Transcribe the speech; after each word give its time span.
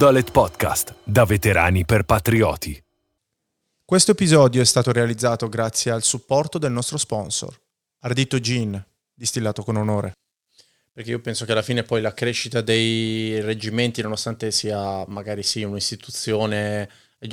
Dolet 0.00 0.30
Podcast, 0.30 0.94
da 1.04 1.26
veterani 1.26 1.84
per 1.84 2.04
patrioti. 2.04 2.82
Questo 3.84 4.12
episodio 4.12 4.62
è 4.62 4.64
stato 4.64 4.92
realizzato 4.92 5.46
grazie 5.50 5.90
al 5.90 6.02
supporto 6.02 6.56
del 6.56 6.72
nostro 6.72 6.96
sponsor, 6.96 7.54
Ardito 7.98 8.40
Gin, 8.40 8.82
distillato 9.12 9.62
con 9.62 9.76
onore. 9.76 10.14
Perché 10.90 11.10
io 11.10 11.20
penso 11.20 11.44
che 11.44 11.52
alla 11.52 11.60
fine 11.60 11.82
poi 11.82 12.00
la 12.00 12.14
crescita 12.14 12.62
dei 12.62 13.42
reggimenti, 13.42 14.00
nonostante 14.00 14.50
sia 14.52 15.04
magari 15.06 15.42
sì 15.42 15.64
un'istituzione 15.64 16.88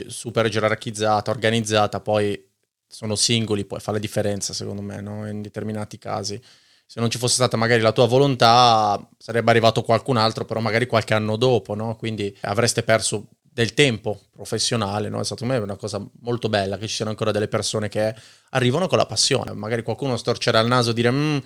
super 0.08 0.50
gerarchizzata, 0.50 1.32
organizzata, 1.32 2.02
poi 2.02 2.50
sono 2.86 3.16
singoli, 3.16 3.64
poi 3.64 3.80
fa 3.80 3.94
la 3.94 3.98
differenza 3.98 4.52
secondo 4.52 4.82
me 4.82 5.00
no? 5.00 5.26
in 5.30 5.42
determinati 5.42 5.98
casi 5.98 6.38
se 6.88 7.02
non 7.02 7.10
ci 7.10 7.18
fosse 7.18 7.36
stata 7.36 7.58
magari 7.58 7.82
la 7.82 7.92
tua 7.92 8.08
volontà, 8.08 8.98
sarebbe 9.18 9.52
arrivato 9.52 9.84
qualcun 9.84 10.16
altro, 10.16 10.46
però 10.46 10.62
magari 10.62 10.88
qualche 10.88 11.14
anno 11.14 11.36
dopo, 11.36 11.76
no? 11.76 11.98
Quindi 11.98 12.36
avreste 12.42 12.82
perso 12.82 13.28
del 13.42 13.74
tempo 13.74 14.22
professionale, 14.32 15.10
no? 15.10 15.20
È 15.20 15.26
stato 15.26 15.44
me 15.44 15.58
una 15.58 15.76
cosa 15.76 16.02
molto 16.22 16.48
bella 16.48 16.78
che 16.78 16.88
ci 16.88 16.96
siano 16.96 17.12
ancora 17.12 17.32
delle 17.32 17.50
persone 17.50 17.90
che 17.90 18.16
arrivano 18.52 18.88
con 18.88 18.98
la 18.98 19.06
passione. 19.06 19.52
Magari 19.52 19.84
qualcuno 19.84 20.16
storcerà 20.16 20.62
il 20.62 20.68
naso 20.68 20.92
e 20.92 20.94
dire 20.94 21.12
mm, 21.12 21.38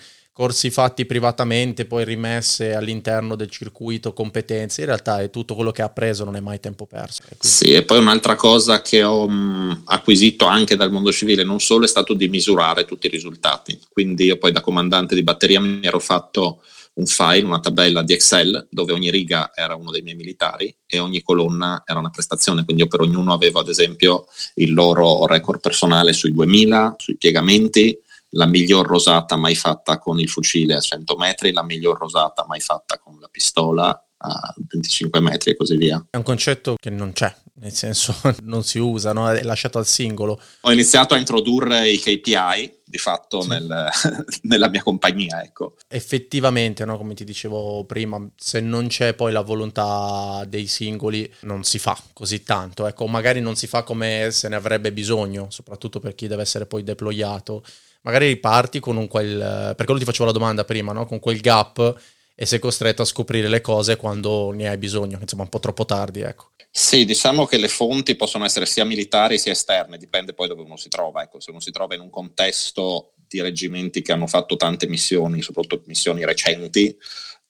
corsi 0.41 0.71
fatti 0.71 1.05
privatamente, 1.05 1.85
poi 1.85 2.03
rimesse 2.03 2.73
all'interno 2.73 3.35
del 3.35 3.51
circuito 3.51 4.11
competenze, 4.11 4.81
in 4.81 4.87
realtà 4.87 5.21
è 5.21 5.29
tutto 5.29 5.53
quello 5.53 5.69
che 5.69 5.83
ha 5.83 5.89
preso, 5.89 6.23
non 6.23 6.35
è 6.35 6.39
mai 6.39 6.59
tempo 6.59 6.87
perso. 6.87 7.21
Quindi... 7.27 7.47
Sì, 7.47 7.73
e 7.73 7.83
poi 7.83 7.99
un'altra 7.99 8.33
cosa 8.33 8.81
che 8.81 9.03
ho 9.03 9.29
mm, 9.29 9.71
acquisito 9.85 10.47
anche 10.47 10.75
dal 10.75 10.91
mondo 10.91 11.11
civile, 11.11 11.43
non 11.43 11.59
solo 11.59 11.85
è 11.85 11.87
stato 11.87 12.15
di 12.15 12.27
misurare 12.27 12.85
tutti 12.85 13.05
i 13.05 13.11
risultati, 13.11 13.79
quindi 13.91 14.25
io 14.25 14.39
poi 14.39 14.51
da 14.51 14.61
comandante 14.61 15.13
di 15.13 15.21
batteria 15.21 15.59
mi 15.59 15.79
ero 15.83 15.99
fatto 15.99 16.63
un 16.93 17.05
file, 17.05 17.45
una 17.45 17.59
tabella 17.59 18.01
di 18.01 18.13
Excel 18.13 18.67
dove 18.71 18.93
ogni 18.93 19.11
riga 19.11 19.51
era 19.53 19.75
uno 19.75 19.91
dei 19.91 20.01
miei 20.01 20.15
militari 20.15 20.75
e 20.87 20.97
ogni 20.97 21.21
colonna 21.21 21.83
era 21.85 21.99
una 21.99 22.09
prestazione, 22.09 22.63
quindi 22.63 22.81
io 22.81 22.87
per 22.87 23.01
ognuno 23.01 23.31
avevo 23.31 23.59
ad 23.59 23.69
esempio 23.69 24.25
il 24.55 24.73
loro 24.73 25.27
record 25.27 25.59
personale 25.59 26.13
sui 26.13 26.33
2000, 26.33 26.95
sui 26.97 27.15
piegamenti, 27.15 27.95
la 28.31 28.45
miglior 28.45 28.85
rosata 28.85 29.35
mai 29.35 29.55
fatta 29.55 29.97
con 29.97 30.19
il 30.19 30.29
fucile 30.29 30.75
a 30.75 30.79
100 30.79 31.15
metri, 31.17 31.51
la 31.51 31.63
miglior 31.63 31.97
rosata 31.97 32.45
mai 32.47 32.59
fatta 32.59 32.97
con 32.99 33.17
la 33.19 33.27
pistola 33.29 34.05
a 34.23 34.53
25 34.55 35.19
metri 35.19 35.51
e 35.51 35.55
così 35.55 35.75
via. 35.75 36.05
È 36.09 36.17
un 36.17 36.23
concetto 36.23 36.75
che 36.79 36.89
non 36.89 37.11
c'è, 37.11 37.33
nel 37.55 37.73
senso 37.73 38.15
non 38.43 38.63
si 38.63 38.77
usa, 38.77 39.13
no? 39.13 39.29
è 39.29 39.41
lasciato 39.43 39.79
al 39.79 39.87
singolo. 39.87 40.39
Ho 40.61 40.71
iniziato 40.71 41.13
a 41.13 41.17
introdurre 41.17 41.89
i 41.89 41.99
KPI 41.99 42.79
di 42.85 42.97
fatto 42.97 43.41
sì. 43.41 43.49
nel, 43.49 43.89
nella 44.43 44.69
mia 44.69 44.83
compagnia. 44.83 45.43
Ecco. 45.43 45.75
Effettivamente, 45.87 46.85
no? 46.85 46.97
come 46.97 47.15
ti 47.15 47.23
dicevo 47.23 47.83
prima, 47.85 48.23
se 48.35 48.59
non 48.59 48.87
c'è 48.87 49.13
poi 49.15 49.31
la 49.31 49.41
volontà 49.41 50.45
dei 50.47 50.67
singoli 50.67 51.31
non 51.41 51.63
si 51.63 51.79
fa 51.79 51.97
così 52.13 52.43
tanto, 52.43 52.85
ecco, 52.85 53.07
magari 53.07 53.41
non 53.41 53.55
si 53.55 53.67
fa 53.67 53.83
come 53.83 54.29
se 54.31 54.47
ne 54.49 54.55
avrebbe 54.55 54.93
bisogno, 54.93 55.47
soprattutto 55.49 55.99
per 55.99 56.13
chi 56.13 56.27
deve 56.27 56.43
essere 56.43 56.67
poi 56.67 56.83
deployato 56.83 57.63
magari 58.01 58.37
parti 58.37 58.79
con 58.79 58.97
un 58.97 59.07
quel, 59.07 59.73
per 59.75 59.85
quello 59.85 59.99
ti 59.99 60.05
facevo 60.05 60.25
la 60.25 60.31
domanda 60.31 60.63
prima, 60.63 60.91
no? 60.93 61.05
con 61.05 61.19
quel 61.19 61.39
gap 61.39 61.99
e 62.35 62.45
sei 62.45 62.59
costretto 62.59 63.01
a 63.01 63.05
scoprire 63.05 63.47
le 63.47 63.61
cose 63.61 63.97
quando 63.97 64.51
ne 64.51 64.67
hai 64.67 64.77
bisogno, 64.77 65.19
insomma 65.21 65.43
un 65.43 65.49
po' 65.49 65.59
troppo 65.59 65.85
tardi, 65.85 66.21
ecco. 66.21 66.51
Sì, 66.73 67.03
diciamo 67.03 67.45
che 67.45 67.57
le 67.57 67.67
fonti 67.67 68.15
possono 68.15 68.45
essere 68.45 68.65
sia 68.65 68.85
militari 68.85 69.37
sia 69.37 69.51
esterne, 69.51 69.97
dipende 69.97 70.33
poi 70.33 70.47
dove 70.47 70.61
uno 70.61 70.77
si 70.77 70.87
trova, 70.87 71.21
ecco, 71.21 71.39
se 71.39 71.51
uno 71.51 71.59
si 71.59 71.69
trova 71.69 71.95
in 71.95 72.01
un 72.01 72.09
contesto 72.09 73.13
di 73.27 73.41
reggimenti 73.41 74.01
che 74.01 74.11
hanno 74.11 74.27
fatto 74.27 74.55
tante 74.55 74.87
missioni, 74.87 75.41
soprattutto 75.41 75.83
missioni 75.85 76.25
recenti, 76.25 76.97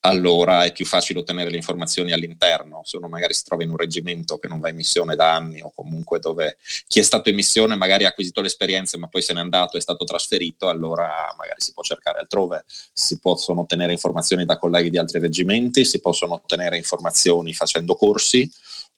allora 0.02 0.64
è 0.64 0.72
più 0.72 0.86
facile 0.86 1.20
ottenere 1.20 1.50
le 1.50 1.58
informazioni 1.58 2.12
all'interno. 2.12 2.82
Se 2.84 2.98
uno 2.98 3.08
magari 3.08 3.34
si 3.34 3.44
trova 3.44 3.64
in 3.64 3.70
un 3.70 3.78
reggimento 3.78 4.38
che 4.38 4.48
non 4.48 4.60
va 4.60 4.70
in 4.70 4.76
missione 4.76 5.16
da 5.16 5.36
anni 5.36 5.62
o 5.62 5.72
comunque 5.76 6.20
dove 6.20 6.58
chi 6.88 7.00
è 7.00 7.04
stato 7.04 7.30
in 7.30 7.36
missione 7.36 7.76
magari 7.76 8.06
ha 8.06 8.10
acquisito 8.10 8.42
l'esperienza 8.42 8.98
ma 8.98 9.08
poi 9.08 9.22
se 9.22 9.34
n'è 9.34 9.40
andato 9.40 9.76
e 9.76 9.80
è 9.80 9.82
stato 9.82 10.04
trasferito, 10.06 10.70
allora 10.70 11.34
magari 11.38 11.62
si 11.62 11.74
può 11.74 11.84
cercare 11.84 12.20
altrove. 12.20 12.66
Si 12.94 13.20
possono 13.20 13.62
ottenere 13.62 13.92
informazioni 13.92 14.46
da 14.46 14.58
colleghi 14.58 14.90
di 14.90 14.98
altri 14.98 15.20
reggimenti, 15.20 15.86
si 15.86 16.00
possono 16.00 16.34
ottenere 16.34 16.78
informazioni 16.78 17.54
facendo 17.54 17.96
corsi 17.96 18.50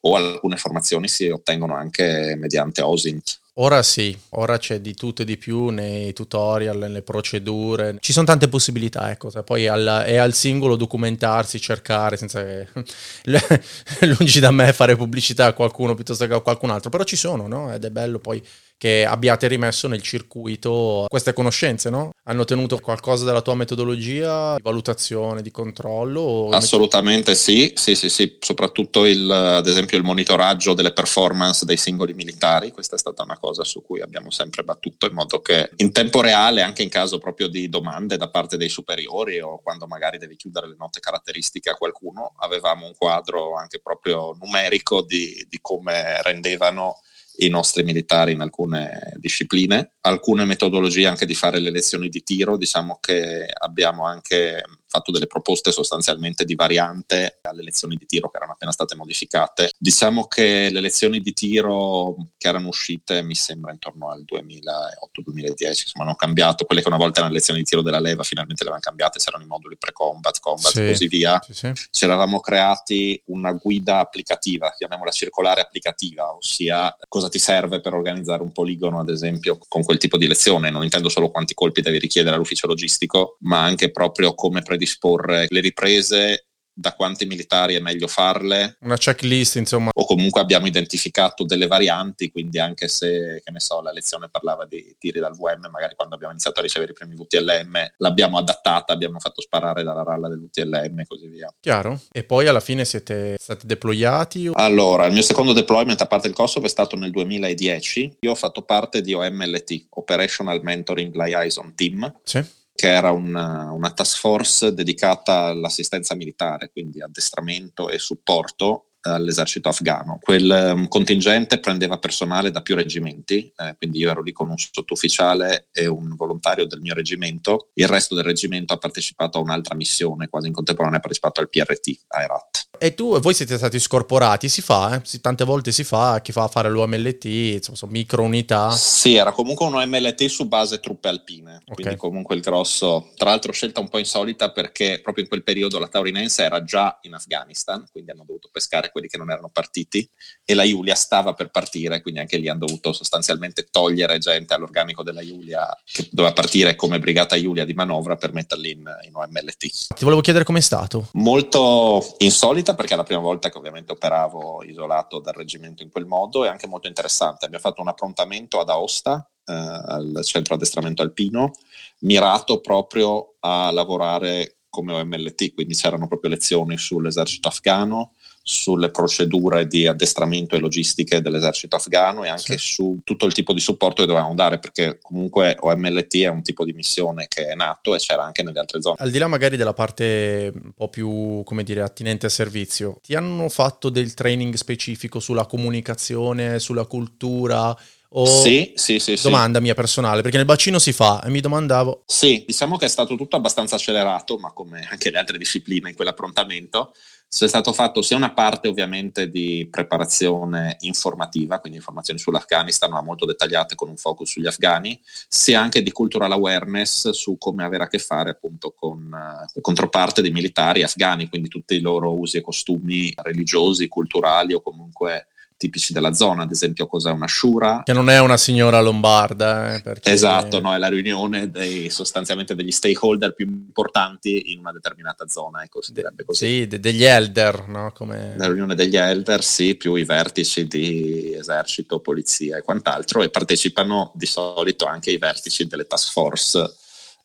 o 0.05 0.15
alcune 0.15 0.55
informazioni 0.55 1.07
si 1.07 1.27
ottengono 1.29 1.75
anche 1.75 2.35
mediante 2.37 2.81
OSINT. 2.81 3.41
Ora 3.57 3.83
sì, 3.83 4.17
ora 4.29 4.57
c'è 4.57 4.81
di 4.81 4.95
tutto 4.95 5.21
e 5.21 5.25
di 5.25 5.37
più 5.37 5.67
nei 5.69 6.11
tutorial, 6.11 6.75
nelle 6.75 7.03
procedure, 7.03 7.97
ci 7.99 8.11
sono 8.11 8.25
tante 8.25 8.47
possibilità, 8.47 9.11
ecco, 9.11 9.29
poi 9.43 9.67
al, 9.67 10.01
è 10.07 10.15
al 10.15 10.33
singolo 10.33 10.75
documentarsi, 10.75 11.59
cercare, 11.61 12.17
senza 12.17 12.43
che 12.43 12.67
lungi 14.17 14.39
da 14.39 14.49
me 14.49 14.73
fare 14.73 14.95
pubblicità 14.95 15.45
a 15.45 15.53
qualcuno 15.53 15.93
piuttosto 15.93 16.25
che 16.25 16.33
a 16.33 16.39
qualcun 16.41 16.71
altro, 16.71 16.89
però 16.89 17.03
ci 17.03 17.15
sono, 17.15 17.45
no? 17.47 17.71
Ed 17.71 17.85
è 17.85 17.91
bello 17.91 18.17
poi 18.17 18.41
che 18.83 19.05
abbiate 19.05 19.47
rimesso 19.47 19.87
nel 19.87 20.01
circuito 20.01 21.05
queste 21.07 21.31
conoscenze, 21.31 21.89
no? 21.89 22.09
Hanno 22.23 22.43
tenuto 22.43 22.79
qualcosa 22.79 23.23
della 23.23 23.41
tua 23.41 23.55
metodologia 23.55 24.57
di 24.57 24.61
valutazione, 24.61 25.41
di 25.41 25.51
controllo? 25.51 26.49
Assolutamente 26.51 27.33
sì, 27.33 27.71
sì, 27.77 27.95
sì, 27.95 28.09
sì, 28.09 28.35
soprattutto 28.41 29.05
il, 29.05 29.31
ad 29.31 29.67
esempio 29.67 29.97
il 29.97 30.03
monitoraggio 30.03 30.73
delle 30.73 30.91
performance 30.91 31.63
dei 31.63 31.77
singoli 31.77 32.13
militari, 32.13 32.73
questa 32.73 32.97
è 32.97 32.99
stata 32.99 33.23
una 33.23 33.37
cosa 33.37 33.63
su 33.63 33.81
cui 33.81 34.01
abbiamo 34.01 34.31
sempre 34.31 34.65
battuto 34.65 35.05
in 35.05 35.13
modo 35.13 35.39
che 35.39 35.69
in 35.77 35.93
tempo 35.93 36.19
reale, 36.19 36.61
anche 36.61 36.83
in 36.83 36.89
caso 36.89 37.19
proprio 37.19 37.47
di 37.47 37.69
domande 37.69 38.17
da 38.17 38.29
parte 38.29 38.57
dei 38.57 38.67
superiori 38.67 39.39
o 39.39 39.61
quando 39.63 39.87
magari 39.87 40.17
devi 40.17 40.35
chiudere 40.35 40.67
le 40.67 40.75
note 40.77 40.99
caratteristiche 40.99 41.69
a 41.69 41.75
qualcuno, 41.75 42.33
avevamo 42.39 42.85
un 42.85 42.95
quadro 42.97 43.55
anche 43.55 43.79
proprio 43.79 44.35
numerico 44.37 45.03
di, 45.03 45.47
di 45.49 45.59
come 45.61 46.21
rendevano 46.21 46.99
i 47.37 47.49
nostri 47.49 47.83
militari 47.83 48.33
in 48.33 48.41
alcune 48.41 49.13
discipline, 49.17 49.93
alcune 50.01 50.45
metodologie 50.45 51.07
anche 51.07 51.25
di 51.25 51.33
fare 51.33 51.59
le 51.59 51.71
lezioni 51.71 52.09
di 52.09 52.23
tiro, 52.23 52.57
diciamo 52.57 52.99
che 53.01 53.45
abbiamo 53.51 54.05
anche 54.05 54.63
fatto 54.93 55.11
delle 55.11 55.25
proposte 55.25 55.71
sostanzialmente 55.71 56.45
di 56.45 56.53
variante 56.53 57.39
alle 57.41 57.63
lezioni 57.63 57.95
di 57.95 58.05
tiro 58.05 58.29
che 58.29 58.37
erano 58.37 58.51
appena 58.51 58.71
state 58.71 58.95
modificate. 58.95 59.71
Diciamo 59.75 60.27
che 60.27 60.69
le 60.71 60.79
lezioni 60.81 61.19
di 61.19 61.33
tiro 61.33 62.15
che 62.37 62.47
erano 62.47 62.67
uscite 62.67 63.23
mi 63.23 63.33
sembra 63.33 63.71
intorno 63.71 64.11
al 64.11 64.23
2008-2010, 64.23 65.67
insomma 65.67 66.05
hanno 66.05 66.13
cambiato, 66.13 66.65
quelle 66.65 66.83
che 66.83 66.87
una 66.87 66.97
volta 66.97 67.17
erano 67.17 67.33
le 67.33 67.39
lezioni 67.39 67.61
di 67.61 67.65
tiro 67.65 67.81
della 67.81 67.99
leva 67.99 68.21
finalmente 68.21 68.63
le 68.63 68.69
avevano 68.69 68.85
cambiate, 68.85 69.17
c'erano 69.17 69.43
i 69.43 69.47
moduli 69.47 69.77
pre-combat, 69.77 70.39
combat 70.39 70.75
e 70.75 70.85
sì, 70.85 70.87
così 70.91 71.07
via. 71.07 71.41
Sì, 71.43 71.53
sì. 71.53 71.71
Ci 71.89 72.03
eravamo 72.05 72.39
creati 72.39 73.19
una 73.27 73.53
guida 73.53 73.97
applicativa, 73.97 74.71
chiamiamola 74.77 75.09
circolare 75.09 75.61
applicativa, 75.61 76.35
ossia 76.35 76.95
cosa 77.07 77.29
ti 77.29 77.39
serve 77.39 77.81
per 77.81 77.95
organizzare 77.95 78.43
un 78.43 78.51
poligono 78.51 78.99
ad 78.99 79.09
esempio 79.09 79.57
con 79.67 79.83
quel 79.83 79.97
tipo 79.97 80.17
di 80.17 80.27
lezione, 80.27 80.69
non 80.69 80.83
intendo 80.83 81.09
solo 81.09 81.31
quanti 81.31 81.55
colpi 81.55 81.81
devi 81.81 81.97
richiedere 81.97 82.35
all'ufficio 82.35 82.67
logistico, 82.67 83.37
ma 83.41 83.63
anche 83.63 83.89
proprio 83.89 84.35
come 84.35 84.61
predisporre 84.61 84.81
predisporre 84.83 85.47
le 85.49 85.59
riprese 85.61 86.47
da 86.75 86.93
quanti 86.93 87.27
militari 87.27 87.75
è 87.75 87.79
meglio 87.79 88.07
farle. 88.07 88.77
Una 88.81 88.97
checklist, 88.97 89.57
insomma. 89.57 89.91
O 89.93 90.05
comunque 90.05 90.41
abbiamo 90.41 90.65
identificato 90.65 91.43
delle 91.43 91.67
varianti, 91.67 92.31
quindi 92.31 92.57
anche 92.57 92.87
se, 92.87 93.43
che 93.45 93.51
ne 93.51 93.59
so, 93.59 93.79
la 93.79 93.91
lezione 93.91 94.27
parlava 94.27 94.65
di 94.65 94.95
tiri 94.97 95.19
dal 95.19 95.35
VM, 95.35 95.69
magari 95.71 95.93
quando 95.95 96.15
abbiamo 96.15 96.33
iniziato 96.33 96.59
a 96.59 96.63
ricevere 96.63 96.91
i 96.91 96.95
primi 96.95 97.13
VTLM 97.13 97.93
l'abbiamo 97.97 98.39
adattata, 98.39 98.91
abbiamo 98.91 99.19
fatto 99.19 99.41
sparare 99.41 99.83
dalla 99.83 100.01
ralla 100.01 100.27
del 100.27 100.39
VTLM 100.39 101.01
e 101.01 101.05
così 101.05 101.27
via. 101.27 101.53
Chiaro. 101.59 102.01
E 102.11 102.23
poi 102.23 102.47
alla 102.47 102.59
fine 102.59 102.85
siete 102.85 103.35
stati 103.39 103.67
deployati? 103.67 104.49
Allora, 104.53 105.05
il 105.05 105.13
mio 105.13 105.21
secondo 105.21 105.53
deployment 105.53 106.01
a 106.01 106.07
parte 106.07 106.27
il 106.27 106.33
Kosovo 106.33 106.65
è 106.65 106.69
stato 106.69 106.95
nel 106.95 107.11
2010. 107.11 108.17
Io 108.21 108.31
ho 108.31 108.35
fatto 108.35 108.63
parte 108.63 109.01
di 109.01 109.13
OMLT, 109.13 109.85
Operational 109.89 110.59
Mentoring 110.63 111.13
Liaison 111.13 111.75
Team. 111.75 112.19
Sì 112.23 112.61
che 112.73 112.87
era 112.89 113.11
una, 113.11 113.71
una 113.71 113.91
task 113.91 114.17
force 114.17 114.73
dedicata 114.73 115.45
all'assistenza 115.45 116.15
militare, 116.15 116.71
quindi 116.71 117.01
addestramento 117.01 117.89
e 117.89 117.99
supporto 117.99 118.92
all'esercito 119.03 119.69
afghano. 119.69 120.19
Quel 120.21 120.73
um, 120.75 120.87
contingente 120.87 121.59
prendeva 121.59 121.97
personale 121.97 122.51
da 122.51 122.61
più 122.61 122.75
reggimenti, 122.75 123.51
eh, 123.55 123.75
quindi 123.77 123.99
io 123.99 124.11
ero 124.11 124.21
lì 124.21 124.31
con 124.31 124.49
un 124.49 124.57
sottufficiale 124.57 125.67
e 125.71 125.87
un 125.87 126.15
volontario 126.15 126.65
del 126.65 126.81
mio 126.81 126.93
reggimento. 126.93 127.69
Il 127.73 127.87
resto 127.87 128.15
del 128.15 128.23
reggimento 128.23 128.73
ha 128.73 128.77
partecipato 128.77 129.37
a 129.37 129.41
un'altra 129.41 129.75
missione, 129.75 130.27
quasi 130.27 130.47
in 130.47 130.53
contemporanea 130.53 130.97
ha 130.97 131.01
partecipato 131.01 131.39
al 131.39 131.49
PRT, 131.49 131.99
a 132.07 132.21
Herat. 132.21 132.63
E 132.83 132.95
tu, 132.95 133.17
voi 133.19 133.33
siete 133.33 133.55
stati 133.55 133.79
scorporati, 133.79 134.49
si 134.49 134.61
fa, 134.61 134.95
eh? 134.95 135.19
tante 135.21 135.45
volte 135.45 135.71
si 135.71 135.85
fa, 135.85 136.19
chi 136.21 136.33
fa 136.33 136.49
fare 136.49 136.69
l'OMLT, 136.69 137.23
insomma, 137.23 137.77
sono 137.77 137.91
micro 137.91 138.23
unità. 138.23 138.71
Sì, 138.71 139.15
era 139.15 139.31
comunque 139.31 139.65
un 139.65 139.75
OMLT 139.75 140.25
su 140.25 140.47
base 140.47 140.81
truppe 140.81 141.07
alpine, 141.07 141.61
okay. 141.61 141.75
quindi 141.75 141.95
comunque 141.95 142.35
il 142.35 142.41
grosso, 142.41 143.11
tra 143.15 143.29
l'altro 143.29 143.53
scelta 143.53 143.79
un 143.79 143.87
po' 143.87 143.99
insolita 143.99 144.51
perché 144.51 144.99
proprio 145.01 145.23
in 145.23 145.29
quel 145.29 145.43
periodo 145.43 145.79
la 145.79 145.87
Taurinense 145.87 146.43
era 146.43 146.61
già 146.63 146.97
in 147.03 147.13
Afghanistan, 147.13 147.85
quindi 147.89 148.11
hanno 148.11 148.25
dovuto 148.25 148.49
pescare 148.51 148.91
quelli 148.93 149.07
che 149.07 149.17
non 149.17 149.29
erano 149.29 149.49
partiti, 149.49 150.09
e 150.45 150.53
la 150.53 150.65
Giulia 150.65 150.95
stava 150.95 151.33
per 151.33 151.49
partire, 151.49 152.01
quindi 152.01 152.21
anche 152.21 152.37
lì 152.37 152.47
hanno 152.47 152.65
dovuto 152.65 152.93
sostanzialmente 152.93 153.67
togliere 153.69 154.19
gente 154.19 154.53
all'organico 154.53 155.03
della 155.03 155.25
Giulia 155.25 155.77
che 155.83 156.07
doveva 156.11 156.33
partire 156.33 156.75
come 156.75 156.99
brigata 156.99 157.37
Giulia 157.37 157.65
di 157.65 157.73
manovra 157.73 158.15
per 158.15 158.31
metterli 158.31 158.71
in, 158.71 158.89
in 159.07 159.15
OMLT. 159.15 159.93
Ti 159.95 160.03
volevo 160.03 160.21
chiedere 160.21 160.45
com'è 160.45 160.61
stato. 160.61 161.09
Molto 161.13 162.15
insolita 162.19 162.75
perché 162.75 162.93
è 162.93 162.97
la 162.97 163.03
prima 163.03 163.19
volta 163.19 163.49
che 163.49 163.57
ovviamente 163.57 163.91
operavo 163.91 164.63
isolato 164.63 165.19
dal 165.19 165.33
reggimento 165.33 165.83
in 165.83 165.89
quel 165.89 166.05
modo 166.05 166.45
e 166.45 166.47
anche 166.47 166.67
molto 166.67 166.87
interessante. 166.87 167.45
Abbiamo 167.45 167.63
fatto 167.63 167.81
un 167.81 167.87
approntamento 167.89 168.59
ad 168.59 168.69
Aosta, 168.69 169.27
eh, 169.45 169.53
al 169.53 170.19
centro 170.23 170.55
addestramento 170.55 171.01
alpino, 171.01 171.51
mirato 171.99 172.61
proprio 172.61 173.35
a 173.39 173.71
lavorare 173.71 174.57
come 174.69 174.93
OMLT, 174.93 175.53
quindi 175.53 175.75
c'erano 175.75 176.07
proprio 176.07 176.31
lezioni 176.31 176.77
sull'esercito 176.77 177.47
afghano, 177.47 178.13
sulle 178.45 178.91
procedure 178.91 179.65
di 179.67 179.87
addestramento 179.87 180.55
e 180.55 180.59
logistiche 180.59 181.21
dell'esercito 181.21 181.77
afghano 181.77 182.25
e 182.25 182.27
anche 182.27 182.57
sì. 182.57 182.73
su 182.73 182.99
tutto 183.05 183.25
il 183.25 183.31
tipo 183.31 183.53
di 183.53 183.61
supporto 183.61 184.01
che 184.01 184.07
dovevamo 184.07 184.35
dare, 184.35 184.59
perché 184.59 184.99
comunque 185.01 185.55
OMLT 185.57 186.17
è 186.17 186.27
un 186.27 186.43
tipo 186.43 186.65
di 186.65 186.73
missione 186.73 187.27
che 187.29 187.47
è 187.47 187.55
nato 187.55 187.95
e 187.95 187.99
c'era 187.99 188.25
anche 188.25 188.43
nelle 188.43 188.59
altre 188.59 188.81
zone. 188.81 188.97
Al 188.99 189.11
di 189.11 189.17
là 189.17 189.27
magari 189.27 189.55
della 189.55 189.73
parte 189.73 190.51
un 190.53 190.73
po' 190.73 190.89
più, 190.89 191.41
come 191.45 191.63
dire, 191.63 191.81
attinente 191.81 192.25
al 192.25 192.33
servizio, 192.33 192.99
ti 193.01 193.15
hanno 193.15 193.47
fatto 193.47 193.89
del 193.89 194.13
training 194.13 194.55
specifico 194.55 195.21
sulla 195.21 195.45
comunicazione, 195.45 196.59
sulla 196.59 196.85
cultura? 196.85 197.73
O 198.15 198.27
sì, 198.27 198.73
sì, 198.75 198.99
sì, 198.99 199.17
domanda 199.23 199.59
mia 199.59 199.73
personale, 199.73 200.21
perché 200.21 200.37
nel 200.37 200.45
bacino 200.45 200.77
si 200.77 200.91
fa 200.91 201.23
e 201.23 201.29
mi 201.29 201.39
domandavo. 201.39 202.03
Sì, 202.05 202.43
diciamo 202.45 202.77
che 202.77 202.85
è 202.85 202.89
stato 202.89 203.15
tutto 203.15 203.37
abbastanza 203.37 203.75
accelerato, 203.75 204.37
ma 204.37 204.51
come 204.51 204.87
anche 204.87 205.09
le 205.09 205.17
altre 205.17 205.39
discipline 205.39 205.89
in 205.89 205.95
quell'approntamento, 205.95 206.93
c'è 207.27 207.47
stato 207.47 207.73
fatto 207.73 208.01
sia 208.03 208.15
una 208.15 208.31
parte 208.31 208.67
ovviamente 208.67 209.29
di 209.29 209.67
preparazione 209.69 210.77
informativa, 210.81 211.59
quindi 211.59 211.79
informazioni 211.79 212.19
sull'Afghanistan, 212.19 212.91
ma 212.91 213.01
molto 213.01 213.25
dettagliate 213.25 213.73
con 213.73 213.89
un 213.89 213.97
focus 213.97 214.31
sugli 214.31 214.45
afghani, 214.45 214.99
sia 215.27 215.59
anche 215.59 215.81
di 215.81 215.91
cultural 215.91 216.31
awareness 216.31 217.09
su 217.09 217.37
come 217.39 217.63
avere 217.63 217.85
a 217.85 217.87
che 217.87 217.97
fare 217.97 218.29
appunto 218.29 218.71
con 218.71 219.11
uh, 219.11 219.61
controparte 219.61 220.21
dei 220.21 220.31
militari 220.31 220.83
afghani, 220.83 221.27
quindi 221.27 221.49
tutti 221.49 221.75
i 221.75 221.81
loro 221.81 222.17
usi 222.17 222.37
e 222.37 222.41
costumi 222.41 223.11
religiosi, 223.15 223.87
culturali 223.87 224.53
o 224.53 224.61
comunque 224.61 225.27
tipici 225.63 225.93
della 225.93 226.13
zona, 226.13 226.43
ad 226.43 226.51
esempio 226.51 226.87
cos'è 226.87 227.09
una 227.09 227.27
shura. 227.27 227.83
Che 227.85 227.93
non 227.93 228.09
è 228.09 228.19
una 228.19 228.35
signora 228.35 228.81
lombarda. 228.81 229.75
Eh, 229.75 229.81
perché... 229.81 230.11
Esatto, 230.11 230.59
no, 230.59 230.73
è 230.73 230.77
la 230.77 230.89
riunione 230.89 231.49
dei, 231.49 231.89
sostanzialmente 231.89 232.53
degli 232.53 232.71
stakeholder 232.71 233.33
più 233.33 233.45
importanti 233.45 234.51
in 234.51 234.59
una 234.59 234.73
determinata 234.73 235.27
zona, 235.27 235.63
ecco, 235.63 235.81
si 235.81 235.93
direbbe 235.93 236.25
così. 236.25 236.45
Sì, 236.45 236.67
de- 236.67 236.79
degli 236.79 237.03
elder, 237.03 237.67
no? 237.67 237.91
Come... 237.93 238.33
La 238.35 238.47
riunione 238.47 238.75
degli 238.75 238.97
elder, 238.97 239.41
sì, 239.41 239.75
più 239.75 239.95
i 239.95 240.03
vertici 240.03 240.67
di 240.67 241.33
esercito, 241.33 241.99
polizia 241.99 242.57
e 242.57 242.61
quant'altro, 242.61 243.23
e 243.23 243.29
partecipano 243.29 244.11
di 244.15 244.25
solito 244.25 244.85
anche 244.85 245.11
i 245.11 245.17
vertici 245.17 245.65
delle 245.65 245.87
task 245.87 246.11
force 246.11 246.75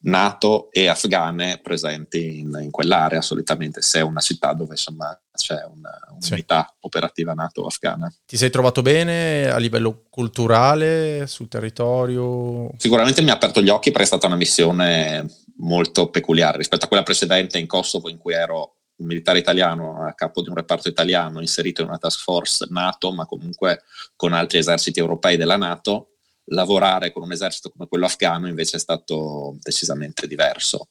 NATO 0.01 0.71
e 0.71 0.87
afghane 0.87 1.59
presenti 1.61 2.39
in, 2.39 2.57
in, 2.63 2.71
quell'area 2.71 3.21
solitamente, 3.21 3.83
se 3.83 3.99
è 3.99 4.03
una 4.03 4.21
città 4.21 4.53
dove 4.53 4.73
insomma 4.73 5.19
c'è 5.33 5.55
una, 5.55 5.91
un'unità 6.21 6.67
sì. 6.69 6.77
operativa 6.81 7.33
NATO 7.33 7.67
afghana. 7.67 8.13
Ti 8.25 8.37
sei 8.37 8.51
trovato 8.51 8.81
bene 8.83 9.49
a 9.49 9.59
livello 9.59 10.05
culturale 10.09 11.27
sul 11.27 11.49
territorio? 11.49 12.71
Sicuramente 12.77 13.23
mi 13.23 13.31
ha 13.31 13.35
aperto 13.35 13.61
gli 13.61 13.71
occhi 13.71 13.91
perché 13.91 14.05
è 14.05 14.07
stata 14.07 14.27
una 14.27 14.37
missione 14.37 15.27
molto 15.57 16.11
peculiare 16.11 16.59
rispetto 16.59 16.85
a 16.85 16.89
quella 16.89 17.03
precedente 17.03 17.59
in 17.59 17.67
Kosovo 17.67 18.09
in 18.09 18.19
cui 18.19 18.35
ero 18.35 18.75
un 18.99 19.07
militare 19.07 19.39
italiano 19.39 20.05
a 20.05 20.13
capo 20.15 20.43
di 20.43 20.49
un 20.49 20.57
reparto 20.57 20.89
italiano 20.89 21.41
inserito 21.41 21.83
in 21.83 21.89
una 21.89 21.99
task 21.99 22.21
force 22.21 22.67
NATO, 22.71 23.13
ma 23.13 23.27
comunque 23.27 23.83
con 24.15 24.33
altri 24.33 24.59
eserciti 24.59 24.99
europei 24.99 25.37
della 25.37 25.57
NATO 25.57 26.18
lavorare 26.51 27.13
con 27.13 27.23
un 27.23 27.33
esercito 27.33 27.71
come 27.71 27.89
quello 27.89 28.07
afghano 28.07 28.49
invece 28.49 28.77
è 28.77 28.81
stato 28.81 29.57
decisamente 29.61 30.27
diverso 30.27 30.89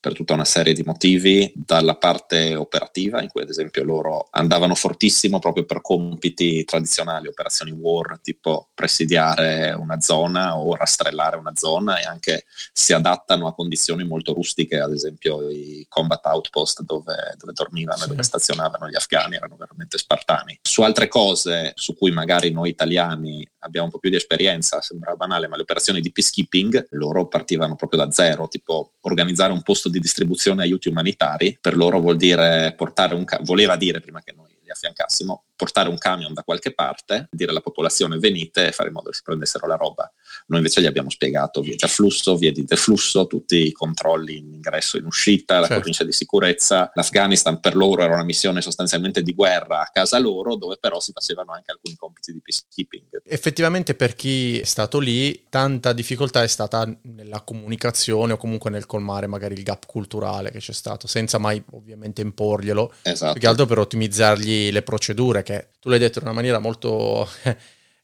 per 0.00 0.14
tutta 0.14 0.34
una 0.34 0.44
serie 0.44 0.74
di 0.74 0.82
motivi, 0.84 1.52
dalla 1.56 1.96
parte 1.96 2.54
operativa, 2.54 3.20
in 3.20 3.28
cui 3.28 3.42
ad 3.42 3.48
esempio 3.48 3.82
loro 3.82 4.28
andavano 4.30 4.76
fortissimo 4.76 5.40
proprio 5.40 5.64
per 5.64 5.80
compiti 5.80 6.62
tradizionali, 6.64 7.26
operazioni 7.26 7.72
war, 7.72 8.20
tipo 8.20 8.68
presidiare 8.74 9.72
una 9.72 10.00
zona 10.00 10.56
o 10.56 10.76
rastrellare 10.76 11.36
una 11.36 11.52
zona 11.56 11.98
e 11.98 12.04
anche 12.04 12.44
si 12.72 12.92
adattano 12.92 13.48
a 13.48 13.54
condizioni 13.54 14.04
molto 14.04 14.32
rustiche, 14.34 14.78
ad 14.78 14.92
esempio 14.92 15.50
i 15.50 15.84
combat 15.88 16.24
outpost 16.26 16.82
dove, 16.82 17.34
dove 17.36 17.52
dormivano 17.52 17.98
e 17.98 18.02
sì. 18.02 18.08
dove 18.08 18.22
stazionavano 18.22 18.88
gli 18.88 18.96
afghani 18.96 19.34
erano 19.34 19.56
veramente 19.56 19.98
spartani. 19.98 20.60
Su 20.62 20.82
altre 20.82 21.08
cose 21.08 21.72
su 21.74 21.96
cui 21.96 22.12
magari 22.12 22.52
noi 22.52 22.70
italiani 22.70 23.46
abbiamo 23.68 23.86
un 23.86 23.92
po' 23.92 23.98
più 23.98 24.10
di 24.10 24.16
esperienza, 24.16 24.80
sembra 24.80 25.14
banale, 25.14 25.48
ma 25.48 25.56
le 25.56 25.62
operazioni 25.62 26.00
di 26.00 26.10
peacekeeping 26.10 26.88
loro 26.90 27.28
partivano 27.28 27.76
proprio 27.76 28.04
da 28.04 28.10
zero, 28.10 28.48
tipo 28.48 28.94
organizzare 29.02 29.52
un 29.52 29.62
posto 29.62 29.88
di 29.88 30.00
distribuzione 30.00 30.62
aiuti 30.62 30.88
umanitari, 30.88 31.56
per 31.60 31.76
loro 31.76 32.00
vuol 32.00 32.16
dire 32.16 32.74
portare 32.76 33.14
un 33.14 33.24
ca- 33.24 33.40
voleva 33.42 33.76
dire 33.76 34.00
prima 34.00 34.20
che 34.20 34.34
noi 34.36 34.57
li 34.68 34.70
affiancassimo, 34.70 35.44
portare 35.56 35.88
un 35.88 35.98
camion 35.98 36.32
da 36.34 36.42
qualche 36.42 36.72
parte, 36.72 37.28
dire 37.30 37.50
alla 37.50 37.60
popolazione 37.60 38.18
venite 38.18 38.68
e 38.68 38.72
fare 38.72 38.88
in 38.88 38.94
modo 38.94 39.10
che 39.10 39.16
si 39.16 39.22
prendessero 39.22 39.66
la 39.66 39.74
roba. 39.74 40.10
Noi 40.46 40.58
invece 40.58 40.80
gli 40.80 40.86
abbiamo 40.86 41.10
spiegato 41.10 41.60
vie 41.62 41.74
di 41.74 41.84
afflusso, 41.84 42.36
vie 42.36 42.52
di 42.52 42.64
deflusso, 42.64 43.26
tutti 43.26 43.66
i 43.66 43.72
controlli 43.72 44.36
in 44.36 44.52
ingresso 44.54 44.96
e 44.96 45.00
in 45.00 45.06
uscita, 45.06 45.54
la 45.54 45.62
certo. 45.62 45.74
cornice 45.76 46.04
di 46.04 46.12
sicurezza. 46.12 46.90
L'Afghanistan 46.94 47.60
per 47.60 47.74
loro 47.74 48.02
era 48.02 48.14
una 48.14 48.24
missione 48.24 48.60
sostanzialmente 48.60 49.22
di 49.22 49.34
guerra 49.34 49.80
a 49.80 49.90
casa 49.92 50.18
loro, 50.18 50.56
dove 50.56 50.76
però 50.78 51.00
si 51.00 51.12
facevano 51.12 51.52
anche 51.52 51.72
alcuni 51.72 51.96
compiti 51.96 52.32
di 52.32 52.40
peacekeeping. 52.40 53.22
Effettivamente 53.24 53.94
per 53.94 54.14
chi 54.14 54.60
è 54.60 54.64
stato 54.64 54.98
lì, 54.98 55.46
tanta 55.48 55.92
difficoltà 55.92 56.42
è 56.42 56.46
stata 56.46 56.88
nella 57.02 57.40
comunicazione 57.40 58.34
o 58.34 58.36
comunque 58.36 58.70
nel 58.70 58.86
colmare 58.86 59.26
magari 59.26 59.54
il 59.54 59.62
gap 59.62 59.86
culturale 59.86 60.50
che 60.50 60.58
c'è 60.58 60.72
stato, 60.72 61.06
senza 61.06 61.38
mai 61.38 61.62
ovviamente 61.72 62.20
imporglielo, 62.20 62.92
esatto. 63.02 63.32
più 63.32 63.40
che 63.40 63.46
altro 63.46 63.66
per 63.66 63.78
ottimizzargli 63.78 64.57
le 64.70 64.82
procedure, 64.82 65.42
che 65.42 65.70
tu 65.80 65.88
l'hai 65.88 65.98
detto 65.98 66.18
in 66.18 66.24
una 66.24 66.34
maniera 66.34 66.58
molto 66.58 67.28
eh, 67.44 67.56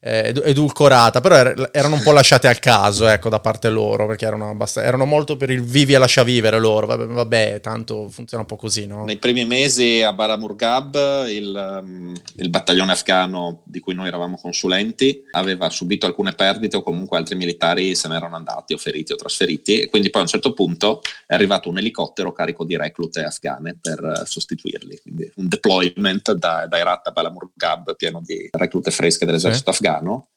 edulcorata, 0.05 1.19
però 1.19 1.35
er- 1.35 1.69
erano 1.71 1.95
un 1.95 2.03
po' 2.03 2.11
lasciate 2.11 2.47
al 2.47 2.59
caso, 2.59 3.07
ecco, 3.07 3.29
da 3.29 3.39
parte 3.39 3.69
loro, 3.69 4.05
perché 4.05 4.25
erano, 4.25 4.51
abbast- 4.51 4.77
erano 4.77 5.05
molto 5.05 5.35
per 5.35 5.49
il 5.49 5.63
vivi 5.63 5.93
e 5.93 5.97
lascia 5.97 6.21
vivere 6.23 6.59
loro, 6.59 6.85
vabbè, 6.85 7.05
vabbè, 7.05 7.59
tanto 7.59 8.07
funziona 8.09 8.43
un 8.43 8.47
po' 8.47 8.55
così, 8.55 8.85
no? 8.85 9.03
Nei 9.03 9.17
primi 9.17 9.45
mesi 9.45 10.03
a 10.03 10.13
Baramurgab, 10.13 11.25
il, 11.27 11.79
um, 11.81 12.13
il 12.35 12.49
battaglione 12.49 12.91
afghano 12.91 13.61
di 13.63 13.79
cui 13.79 13.95
noi 13.95 14.07
eravamo 14.07 14.37
consulenti, 14.37 15.23
aveva 15.31 15.71
subito 15.71 16.05
alcune 16.05 16.33
perdite 16.33 16.77
o 16.77 16.83
comunque 16.83 17.17
altri 17.17 17.35
militari 17.35 17.95
se 17.95 18.07
ne 18.07 18.17
erano 18.17 18.35
andati 18.35 18.73
o 18.73 18.77
feriti 18.77 19.13
o 19.13 19.15
trasferiti 19.15 19.79
e 19.79 19.89
quindi 19.89 20.11
poi 20.11 20.21
a 20.21 20.25
un 20.25 20.29
certo 20.29 20.53
punto 20.53 21.01
è 21.25 21.33
arrivato 21.33 21.69
un 21.69 21.79
elicottero 21.79 22.31
carico 22.31 22.63
di 22.63 22.77
reclute 22.77 23.23
afghane 23.23 23.75
per 23.81 24.21
sostituirli, 24.25 24.99
quindi 25.01 25.31
un 25.37 25.47
deployment 25.47 26.33
da, 26.33 26.67
da 26.67 26.77
Herat 26.77 27.07
a 27.07 27.11
Baramurgab 27.11 27.95
pieno 27.95 28.21
di 28.23 28.49
reclute 28.51 28.91
fresche 28.91 29.25
dell'esercito 29.25 29.71
sì. 29.71 29.77
afghano 29.77 29.93
afghano 29.95 30.27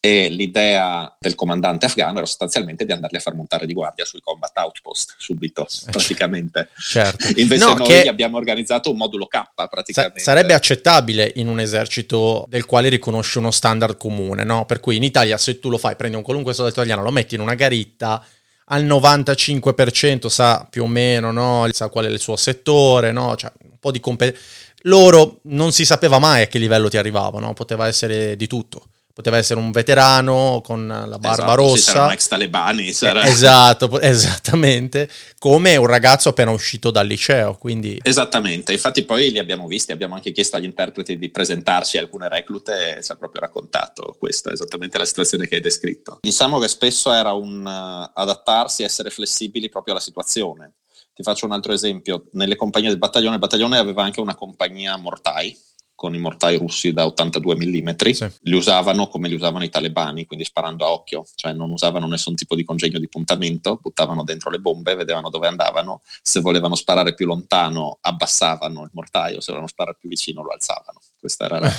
e 0.00 0.28
l'idea 0.28 1.16
del 1.18 1.34
comandante 1.34 1.86
afghano 1.86 2.18
era 2.18 2.26
sostanzialmente 2.26 2.84
di 2.84 2.92
andarli 2.92 3.16
a 3.16 3.20
far 3.20 3.34
montare 3.34 3.66
di 3.66 3.72
guardia 3.72 4.04
sui 4.04 4.20
combat 4.20 4.56
outpost 4.56 5.16
subito, 5.18 5.66
eh, 5.66 5.90
praticamente. 5.90 6.68
Certo. 6.78 7.26
Invece 7.40 7.64
no, 7.64 7.74
noi 7.74 8.06
abbiamo 8.06 8.36
organizzato 8.36 8.92
un 8.92 8.96
modulo 8.96 9.26
K 9.26 9.42
praticamente. 9.68 10.20
sarebbe 10.20 10.54
accettabile 10.54 11.32
in 11.36 11.48
un 11.48 11.58
esercito 11.58 12.44
del 12.48 12.64
quale 12.64 12.88
riconosce 12.88 13.38
uno 13.38 13.50
standard 13.50 13.96
comune, 13.96 14.44
no? 14.44 14.66
Per 14.66 14.78
cui 14.78 14.96
in 14.96 15.02
Italia 15.02 15.36
se 15.36 15.58
tu 15.58 15.68
lo 15.68 15.78
fai, 15.78 15.96
prendi 15.96 16.16
un 16.16 16.22
qualunque 16.22 16.54
soldato 16.54 16.78
italiano, 16.78 17.02
lo 17.02 17.10
metti 17.10 17.34
in 17.34 17.40
una 17.40 17.54
garitta, 17.54 18.24
al 18.70 18.84
95% 18.84 20.28
sa 20.28 20.64
più 20.70 20.84
o 20.84 20.86
meno, 20.86 21.32
no? 21.32 21.66
Sa 21.72 21.88
qual 21.88 22.04
è 22.04 22.08
il 22.08 22.20
suo 22.20 22.36
settore, 22.36 23.10
no? 23.10 23.34
Cioè, 23.34 23.50
un 23.64 23.78
po' 23.80 23.90
di 23.90 23.98
competenza. 23.98 24.40
Loro 24.82 25.40
non 25.44 25.72
si 25.72 25.84
sapeva 25.84 26.20
mai 26.20 26.42
a 26.42 26.46
che 26.46 26.58
livello 26.58 26.88
ti 26.88 26.98
arrivavano, 26.98 27.52
poteva 27.52 27.88
essere 27.88 28.36
di 28.36 28.46
tutto 28.46 28.84
poteva 29.18 29.36
essere 29.36 29.58
un 29.58 29.72
veterano 29.72 30.62
con 30.64 30.86
la 30.86 31.18
barba 31.18 31.32
esatto, 31.32 31.54
rossa. 31.56 32.06
Sì, 32.06 32.14
ex 32.14 32.28
talebani. 32.28 32.92
Sarà. 32.92 33.24
Esatto, 33.24 34.00
esattamente, 34.00 35.10
come 35.40 35.74
un 35.74 35.86
ragazzo 35.86 36.28
appena 36.28 36.52
uscito 36.52 36.92
dal 36.92 37.04
liceo. 37.04 37.56
Quindi... 37.56 37.98
Esattamente, 38.00 38.70
infatti 38.70 39.02
poi 39.02 39.32
li 39.32 39.40
abbiamo 39.40 39.66
visti, 39.66 39.90
abbiamo 39.90 40.14
anche 40.14 40.30
chiesto 40.30 40.54
agli 40.54 40.66
interpreti 40.66 41.18
di 41.18 41.30
presentarci 41.30 41.98
alcune 41.98 42.28
reclute 42.28 42.98
e 42.98 43.02
ci 43.02 43.10
ha 43.10 43.16
proprio 43.16 43.40
raccontato 43.40 44.14
questa, 44.16 44.52
esattamente 44.52 44.98
la 44.98 45.04
situazione 45.04 45.48
che 45.48 45.56
hai 45.56 45.62
descritto. 45.62 46.18
Diciamo 46.20 46.60
che 46.60 46.68
spesso 46.68 47.12
era 47.12 47.32
un 47.32 47.66
uh, 47.66 48.12
adattarsi, 48.14 48.84
essere 48.84 49.10
flessibili 49.10 49.68
proprio 49.68 49.94
alla 49.94 50.02
situazione. 50.02 50.74
Ti 51.12 51.24
faccio 51.24 51.44
un 51.44 51.50
altro 51.50 51.72
esempio, 51.72 52.26
nelle 52.34 52.54
compagnie 52.54 52.90
del 52.90 52.98
battaglione, 52.98 53.34
il 53.34 53.40
battaglione 53.40 53.78
aveva 53.78 54.04
anche 54.04 54.20
una 54.20 54.36
compagnia 54.36 54.96
mortai, 54.96 55.58
con 55.98 56.14
i 56.14 56.18
mortai 56.18 56.56
russi 56.58 56.92
da 56.92 57.06
82 57.06 57.56
mm, 57.56 57.88
sì. 58.12 58.26
li 58.42 58.54
usavano 58.54 59.08
come 59.08 59.26
li 59.26 59.34
usavano 59.34 59.64
i 59.64 59.68
talebani, 59.68 60.26
quindi 60.26 60.44
sparando 60.44 60.84
a 60.84 60.92
occhio, 60.92 61.26
cioè 61.34 61.52
non 61.52 61.72
usavano 61.72 62.06
nessun 62.06 62.36
tipo 62.36 62.54
di 62.54 62.62
congegno 62.62 63.00
di 63.00 63.08
puntamento, 63.08 63.80
buttavano 63.82 64.22
dentro 64.22 64.48
le 64.48 64.60
bombe, 64.60 64.94
vedevano 64.94 65.28
dove 65.28 65.48
andavano, 65.48 66.02
se 66.22 66.38
volevano 66.38 66.76
sparare 66.76 67.14
più 67.14 67.26
lontano 67.26 67.98
abbassavano 68.00 68.84
il 68.84 68.90
mortaio, 68.92 69.40
se 69.40 69.46
volevano 69.46 69.66
sparare 69.66 69.96
più 69.98 70.08
vicino 70.08 70.44
lo 70.44 70.50
alzavano. 70.50 71.00
Questa 71.18 71.46
era 71.46 71.58
la, 71.58 71.72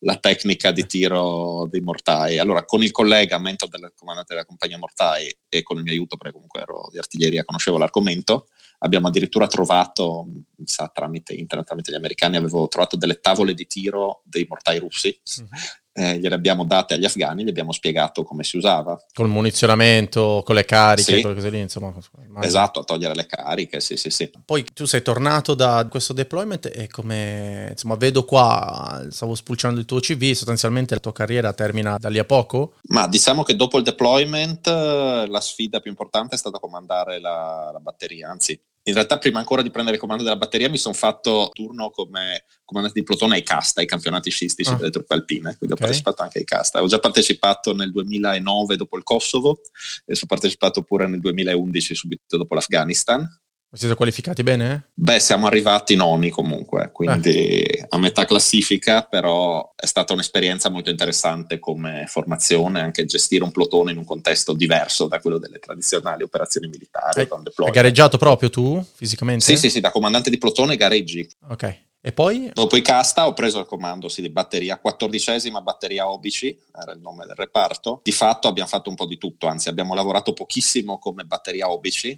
la 0.00 0.16
tecnica 0.16 0.70
di 0.70 0.86
tiro 0.86 1.66
dei 1.68 1.80
mortai. 1.80 2.38
Allora, 2.38 2.64
con 2.64 2.84
il 2.84 2.92
collega, 2.92 3.38
mentor 3.38 3.68
del 3.68 3.92
comandante 3.96 4.32
della 4.32 4.46
compagnia 4.46 4.78
mortai 4.78 5.36
e 5.48 5.64
con 5.64 5.78
il 5.78 5.82
mio 5.82 5.92
aiuto, 5.92 6.16
perché 6.16 6.34
comunque 6.34 6.60
ero 6.60 6.88
di 6.92 6.98
artiglieria, 6.98 7.44
conoscevo 7.44 7.78
l'argomento, 7.78 8.46
abbiamo 8.78 9.08
addirittura 9.08 9.46
trovato, 9.46 10.26
sa, 10.64 10.88
tramite 10.92 11.34
internet, 11.34 11.66
tramite 11.66 11.92
gli 11.92 11.96
americani, 11.96 12.36
avevo 12.36 12.68
trovato 12.68 12.96
delle 12.96 13.20
tavole 13.20 13.54
di 13.54 13.66
tiro 13.66 14.22
dei 14.24 14.46
mortai 14.48 14.78
russi. 14.78 15.20
Mm-hmm 15.40 15.84
eh, 15.96 16.18
gliele 16.18 16.34
abbiamo 16.34 16.64
date 16.64 16.94
agli 16.94 17.06
afghani, 17.06 17.42
gli 17.42 17.48
abbiamo 17.48 17.72
spiegato 17.72 18.22
come 18.22 18.44
si 18.44 18.58
usava. 18.58 19.02
Col 19.14 19.28
munizionamento, 19.28 20.42
con 20.44 20.54
le 20.54 20.66
cariche, 20.66 21.16
sì. 21.16 21.22
cose 21.22 21.48
lì, 21.48 21.60
insomma. 21.60 21.94
Esatto, 22.42 22.80
a 22.80 22.84
togliere 22.84 23.14
le 23.14 23.24
cariche, 23.24 23.80
sì, 23.80 23.96
sì, 23.96 24.10
sì. 24.10 24.30
Poi 24.44 24.64
tu 24.74 24.84
sei 24.84 25.00
tornato 25.00 25.54
da 25.54 25.86
questo 25.90 26.12
deployment 26.12 26.70
e 26.72 26.86
come, 26.88 27.68
insomma, 27.70 27.94
vedo 27.94 28.24
qua, 28.24 29.06
stavo 29.08 29.34
spulciando 29.34 29.80
il 29.80 29.86
tuo 29.86 30.00
CV, 30.00 30.32
sostanzialmente 30.32 30.92
la 30.92 31.00
tua 31.00 31.12
carriera 31.12 31.54
termina 31.54 31.96
da 31.96 32.10
lì 32.10 32.18
a 32.18 32.24
poco? 32.24 32.74
Ma 32.88 33.08
diciamo 33.08 33.42
che 33.42 33.56
dopo 33.56 33.78
il 33.78 33.84
deployment 33.84 34.66
eh, 34.66 35.26
la 35.26 35.40
sfida 35.40 35.80
più 35.80 35.90
importante 35.90 36.34
è 36.34 36.38
stata 36.38 36.58
comandare 36.58 37.18
la, 37.18 37.70
la 37.72 37.80
batteria, 37.80 38.28
anzi 38.28 38.60
in 38.88 38.94
realtà 38.94 39.18
prima 39.18 39.38
ancora 39.38 39.62
di 39.62 39.70
prendere 39.70 39.96
il 39.96 40.00
comando 40.00 40.22
della 40.22 40.36
batteria 40.36 40.68
mi 40.68 40.78
sono 40.78 40.94
fatto 40.94 41.50
turno 41.52 41.90
come 41.90 42.44
comandante 42.64 43.00
di 43.00 43.04
plotone 43.04 43.34
ai 43.34 43.42
casta, 43.42 43.80
ai 43.80 43.86
campionati 43.86 44.30
scistici 44.30 44.70
ah. 44.70 44.74
delle 44.74 44.90
truppe 44.90 45.14
alpine, 45.14 45.56
quindi 45.56 45.72
okay. 45.72 45.74
ho 45.74 45.76
partecipato 45.76 46.22
anche 46.22 46.38
ai 46.38 46.44
casta. 46.44 46.82
Ho 46.82 46.86
già 46.86 46.98
partecipato 46.98 47.74
nel 47.74 47.90
2009 47.90 48.76
dopo 48.76 48.96
il 48.96 49.02
Kosovo 49.02 49.60
e 50.04 50.14
sono 50.14 50.26
partecipato 50.28 50.82
pure 50.82 51.06
nel 51.08 51.20
2011 51.20 51.94
subito 51.94 52.36
dopo 52.36 52.54
l'Afghanistan 52.54 53.28
siete 53.72 53.94
qualificati 53.94 54.42
bene? 54.42 54.90
Beh, 54.94 55.20
siamo 55.20 55.46
arrivati 55.46 55.96
noni 55.96 56.30
comunque, 56.30 56.90
quindi 56.92 57.60
eh. 57.60 57.86
a 57.88 57.98
metà 57.98 58.24
classifica, 58.24 59.02
però 59.02 59.72
è 59.74 59.86
stata 59.86 60.12
un'esperienza 60.12 60.70
molto 60.70 60.90
interessante 60.90 61.58
come 61.58 62.04
formazione, 62.06 62.80
anche 62.80 63.04
gestire 63.04 63.44
un 63.44 63.52
plotone 63.52 63.92
in 63.92 63.98
un 63.98 64.04
contesto 64.04 64.52
diverso 64.52 65.06
da 65.06 65.20
quello 65.20 65.38
delle 65.38 65.58
tradizionali 65.58 66.22
operazioni 66.22 66.68
militari. 66.68 67.20
Hai, 67.20 67.28
hai 67.30 67.70
gareggiato 67.70 68.18
proprio 68.18 68.50
tu 68.50 68.84
fisicamente? 68.94 69.44
Sì, 69.44 69.56
sì, 69.56 69.68
sì, 69.68 69.80
da 69.80 69.90
comandante 69.90 70.30
di 70.30 70.38
plotone 70.38 70.76
gareggi. 70.76 71.28
Ok. 71.48 71.84
E 72.06 72.12
poi? 72.12 72.52
Dopo 72.54 72.76
i 72.76 72.82
casta 72.82 73.26
ho 73.26 73.32
preso 73.32 73.58
il 73.58 73.66
comando 73.66 74.08
sì, 74.08 74.22
di 74.22 74.30
batteria, 74.30 74.78
quattordicesima 74.78 75.60
batteria 75.60 76.08
Obici, 76.08 76.56
era 76.72 76.92
il 76.92 77.00
nome 77.00 77.26
del 77.26 77.34
reparto. 77.34 78.00
Di 78.04 78.12
fatto 78.12 78.46
abbiamo 78.46 78.68
fatto 78.68 78.90
un 78.90 78.94
po' 78.94 79.06
di 79.06 79.18
tutto, 79.18 79.48
anzi 79.48 79.68
abbiamo 79.68 79.92
lavorato 79.92 80.32
pochissimo 80.32 80.98
come 81.00 81.24
batteria 81.24 81.68
Obici, 81.68 82.16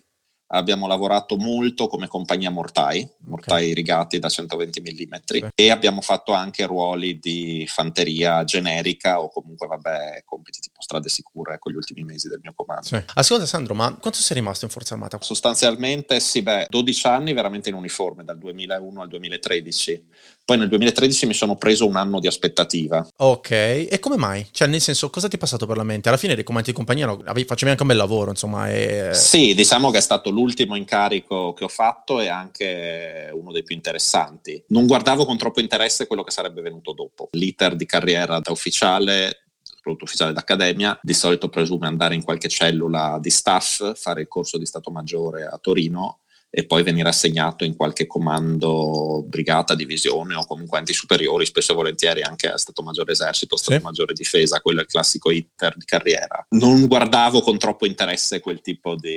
abbiamo 0.49 0.87
lavorato 0.87 1.37
molto 1.37 1.88
come 1.88 2.07
compagnia 2.07 2.50
mortai, 2.50 3.07
mortai 3.26 3.64
okay. 3.64 3.75
rigati 3.75 4.19
da 4.19 4.28
120 4.28 4.81
mm 4.81 5.14
okay. 5.14 5.50
e 5.55 5.71
abbiamo 5.71 6.00
fatto 6.00 6.33
anche 6.33 6.64
ruoli 6.67 7.19
di 7.19 7.67
fanteria 7.69 8.45
generica 8.45 9.21
o 9.21 9.28
comunque 9.28 9.67
vabbè 9.67 10.23
compiti 10.25 10.61
tipo 10.61 10.77
strade 10.82 11.08
sicure 11.08 11.58
con 11.58 11.73
gli 11.73 11.76
ultimi 11.76 12.02
mesi 12.02 12.28
del 12.28 12.40
mio 12.42 12.52
comando. 12.54 12.85
Sì. 12.85 13.02
Ascolta 13.14 13.47
Sandro, 13.47 13.75
ma 13.75 13.94
quanto 13.94 14.18
sei 14.18 14.37
rimasto 14.37 14.64
in 14.64 14.70
Forza 14.70 14.94
Armata? 14.94 15.18
Sostanzialmente 15.20 16.20
sì, 16.20 16.42
beh, 16.42 16.66
12 16.68 17.06
anni 17.06 17.32
veramente 17.32 17.68
in 17.68 17.75
uniforme 17.75 18.25
dal 18.25 18.38
2001 18.38 19.00
al 19.00 19.08
2013. 19.08 20.04
Poi 20.44 20.56
nel 20.56 20.68
2013 20.68 21.26
mi 21.26 21.35
sono 21.35 21.56
preso 21.56 21.87
un 21.87 21.97
anno 21.97 22.20
di 22.20 22.26
aspettativa. 22.26 23.06
Ok, 23.16 23.50
e 23.50 23.99
come 24.00 24.16
mai? 24.16 24.47
Cioè 24.50 24.66
nel 24.66 24.80
senso 24.80 25.11
cosa 25.11 25.28
ti 25.28 25.37
è 25.37 25.38
passato 25.38 25.66
per 25.66 25.76
la 25.76 25.82
mente? 25.82 26.08
Alla 26.08 26.16
fine 26.16 26.35
dei 26.35 26.44
comandi 26.44 26.70
di 26.70 26.75
compagnia 26.75 27.06
facevi 27.06 27.70
anche 27.70 27.82
un 27.82 27.88
bel 27.88 27.97
lavoro 27.99 28.30
insomma. 28.30 28.70
E... 28.70 29.11
Sì, 29.12 29.52
diciamo 29.54 29.90
che 29.90 29.99
è 29.99 30.00
stato 30.00 30.30
l'ultimo 30.30 30.75
incarico 30.75 31.52
che 31.52 31.64
ho 31.64 31.68
fatto 31.68 32.20
e 32.20 32.28
anche 32.28 33.30
uno 33.32 33.52
dei 33.52 33.62
più 33.62 33.75
interessanti. 33.75 34.62
Non 34.68 34.87
guardavo 34.87 35.26
con 35.26 35.37
troppo 35.37 35.61
interesse 35.61 36.06
quello 36.06 36.23
che 36.23 36.30
sarebbe 36.30 36.62
venuto 36.62 36.92
dopo. 36.92 37.28
L'iter 37.32 37.76
di 37.76 37.85
carriera 37.85 38.40
da 38.40 38.50
ufficiale 38.50 39.48
soprattutto 39.88 40.04
ufficiale 40.04 40.33
d'accademia, 40.33 40.99
di 41.02 41.14
solito 41.14 41.49
presume 41.49 41.87
andare 41.87 42.14
in 42.14 42.23
qualche 42.23 42.49
cellula 42.49 43.18
di 43.21 43.30
staff, 43.30 43.95
fare 43.95 44.23
il 44.23 44.28
corso 44.28 44.59
di 44.59 44.66
Stato 44.66 44.90
Maggiore 44.90 45.47
a 45.47 45.59
Torino 45.59 46.21
e 46.50 46.64
poi 46.64 46.83
venire 46.83 47.09
assegnato 47.09 47.64
in 47.64 47.76
qualche 47.76 48.07
comando, 48.07 49.23
brigata, 49.26 49.75
divisione 49.75 50.35
o 50.35 50.47
comunque 50.47 50.78
enti 50.78 50.93
superiori, 50.93 51.45
spesso 51.45 51.73
e 51.73 51.75
volentieri 51.75 52.23
anche 52.23 52.49
a 52.49 52.57
Stato 52.57 52.83
Maggiore 52.83 53.12
Esercito, 53.12 53.57
Stato 53.57 53.78
sì. 53.78 53.85
Maggiore 53.85 54.14
Difesa, 54.14 54.61
quello 54.61 54.81
è 54.81 54.83
il 54.83 54.88
classico 54.88 55.31
iter 55.31 55.76
di 55.76 55.85
carriera. 55.85 56.47
Non 56.50 56.87
guardavo 56.87 57.43
con 57.43 57.59
troppo 57.59 57.87
interesse 57.87 58.40
quel 58.40 58.61
tipo 58.61 58.95
di, 58.95 59.11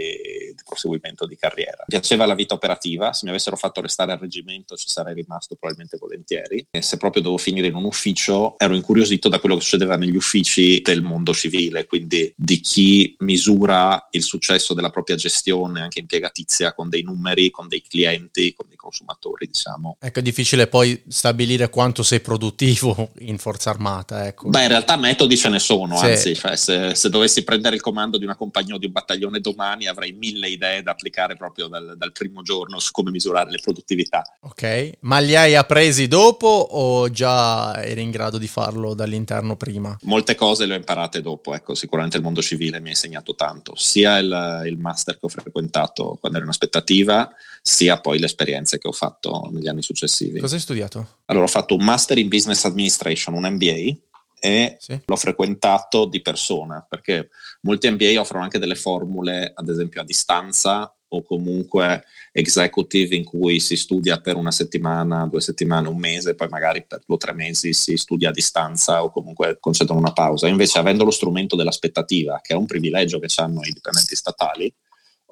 di 0.53 0.61
proseguimento 0.65 1.25
di 1.25 1.37
carriera. 1.37 1.83
Piaceva 1.87 2.25
la 2.25 2.35
vita 2.35 2.53
operativa, 2.53 3.13
se 3.13 3.21
mi 3.23 3.31
avessero 3.31 3.55
fatto 3.55 3.81
restare 3.81 4.11
al 4.11 4.19
reggimento 4.19 4.75
ci 4.75 4.89
sarei 4.89 5.13
rimasto 5.13 5.55
probabilmente 5.55 5.97
volentieri 5.97 6.65
e 6.69 6.81
se 6.81 6.97
proprio 6.97 7.23
devo 7.23 7.37
finire 7.37 7.67
in 7.67 7.75
un 7.75 7.85
ufficio 7.85 8.55
ero 8.57 8.75
incuriosito 8.75 9.29
da 9.29 9.39
quello 9.39 9.55
che 9.55 9.61
succedeva 9.61 9.95
negli 9.95 10.15
uffici 10.15 10.81
del 10.81 11.01
mondo 11.01 11.33
civile, 11.33 11.85
quindi 11.85 12.33
di 12.35 12.59
chi 12.59 13.15
misura 13.19 14.07
il 14.11 14.23
successo 14.23 14.73
della 14.73 14.89
propria 14.89 15.15
gestione 15.15 15.81
anche 15.81 15.99
impiegatizia 15.99 16.73
con 16.73 16.89
dei 16.89 17.03
numeri 17.03 17.20
numeri, 17.21 17.51
con 17.51 17.67
dei 17.67 17.83
clienti, 17.87 18.53
con 18.53 18.65
dei 18.67 18.77
consumatori, 18.77 19.45
diciamo. 19.45 19.97
Ecco, 19.99 20.19
è 20.19 20.21
difficile 20.21 20.67
poi 20.67 21.01
stabilire 21.07 21.69
quanto 21.69 22.01
sei 22.01 22.19
produttivo 22.19 23.11
in 23.19 23.37
forza 23.37 23.69
armata, 23.69 24.25
ecco. 24.25 24.49
Beh, 24.49 24.63
in 24.63 24.67
realtà 24.69 24.97
metodi 24.97 25.37
ce 25.37 25.49
ne 25.49 25.59
sono, 25.59 25.97
sì. 25.97 26.05
anzi, 26.05 26.35
cioè, 26.35 26.55
se, 26.55 26.95
se, 26.95 27.09
dovessi 27.09 27.43
prendere 27.43 27.75
il 27.75 27.81
comando 27.81 28.17
di 28.17 28.23
una 28.23 28.35
compagnia 28.35 28.75
o 28.75 28.77
di 28.77 28.87
un 28.87 28.91
battaglione 28.91 29.39
domani 29.39 29.87
avrei 29.87 30.11
mille 30.13 30.49
idee 30.49 30.81
da 30.81 30.91
applicare 30.91 31.35
proprio 31.35 31.67
dal, 31.67 31.93
dal 31.97 32.11
primo 32.11 32.41
giorno 32.41 32.79
su 32.79 32.91
come 32.91 33.11
misurare 33.11 33.51
le 33.51 33.59
produttività. 33.61 34.23
Ok, 34.41 34.91
ma 35.01 35.19
li 35.19 35.35
hai 35.35 35.55
appresi 35.55 36.07
dopo 36.07 36.47
o 36.47 37.09
già 37.09 37.83
eri 37.83 38.01
in 38.01 38.09
grado 38.09 38.37
di 38.37 38.47
farlo 38.47 38.93
dall'interno 38.93 39.55
prima? 39.55 39.97
Molte 40.03 40.35
cose 40.35 40.65
le 40.65 40.73
ho 40.73 40.77
imparate 40.77 41.21
dopo, 41.21 41.53
ecco, 41.53 41.75
sicuramente 41.75 42.17
il 42.17 42.23
mondo 42.23 42.41
civile 42.41 42.79
mi 42.79 42.87
ha 42.87 42.91
insegnato 42.91 43.35
tanto, 43.35 43.73
sia 43.75 44.17
il, 44.17 44.63
il 44.65 44.77
master 44.77 45.15
che 45.19 45.25
ho 45.25 45.29
frequentato 45.29 46.17
quando 46.19 46.37
ero 46.37 46.45
in 46.47 46.51
aspettativa, 46.51 47.10
educativa, 47.11 47.35
sia 47.61 47.99
poi 47.99 48.19
le 48.19 48.25
esperienze 48.25 48.77
che 48.77 48.87
ho 48.87 48.91
fatto 48.91 49.49
negli 49.51 49.67
anni 49.67 49.83
successivi. 49.83 50.39
Cosa 50.39 50.55
hai 50.55 50.61
studiato? 50.61 51.17
Allora, 51.25 51.45
ho 51.45 51.49
fatto 51.49 51.75
un 51.75 51.83
Master 51.83 52.17
in 52.17 52.27
Business 52.27 52.65
Administration, 52.65 53.35
un 53.35 53.47
MBA, 53.47 53.97
e 54.43 54.77
sì. 54.79 54.99
l'ho 55.05 55.15
frequentato 55.15 56.05
di 56.05 56.21
persona, 56.21 56.83
perché 56.87 57.29
molti 57.61 57.89
MBA 57.89 58.19
offrono 58.19 58.43
anche 58.43 58.57
delle 58.57 58.75
formule, 58.75 59.51
ad 59.53 59.69
esempio 59.69 60.01
a 60.01 60.05
distanza 60.05 60.91
o 61.13 61.23
comunque 61.23 62.05
executive 62.31 63.15
in 63.15 63.25
cui 63.25 63.59
si 63.59 63.75
studia 63.75 64.19
per 64.21 64.37
una 64.37 64.49
settimana, 64.49 65.27
due 65.27 65.41
settimane, 65.41 65.89
un 65.89 65.97
mese, 65.97 66.35
poi 66.35 66.47
magari 66.47 66.85
per 66.87 67.01
due 67.05 67.17
o 67.17 67.19
tre 67.19 67.33
mesi 67.33 67.73
si 67.73 67.97
studia 67.97 68.29
a 68.29 68.31
distanza 68.31 69.03
o 69.03 69.11
comunque 69.11 69.57
concedono 69.59 69.99
una 69.99 70.13
pausa. 70.13 70.47
Invece 70.47 70.79
avendo 70.79 71.03
lo 71.03 71.11
strumento 71.11 71.57
dell'aspettativa, 71.57 72.39
che 72.41 72.53
è 72.53 72.57
un 72.57 72.65
privilegio 72.65 73.19
che 73.19 73.27
hanno 73.35 73.59
i 73.63 73.73
dipendenti 73.73 74.15
statali, 74.15 74.73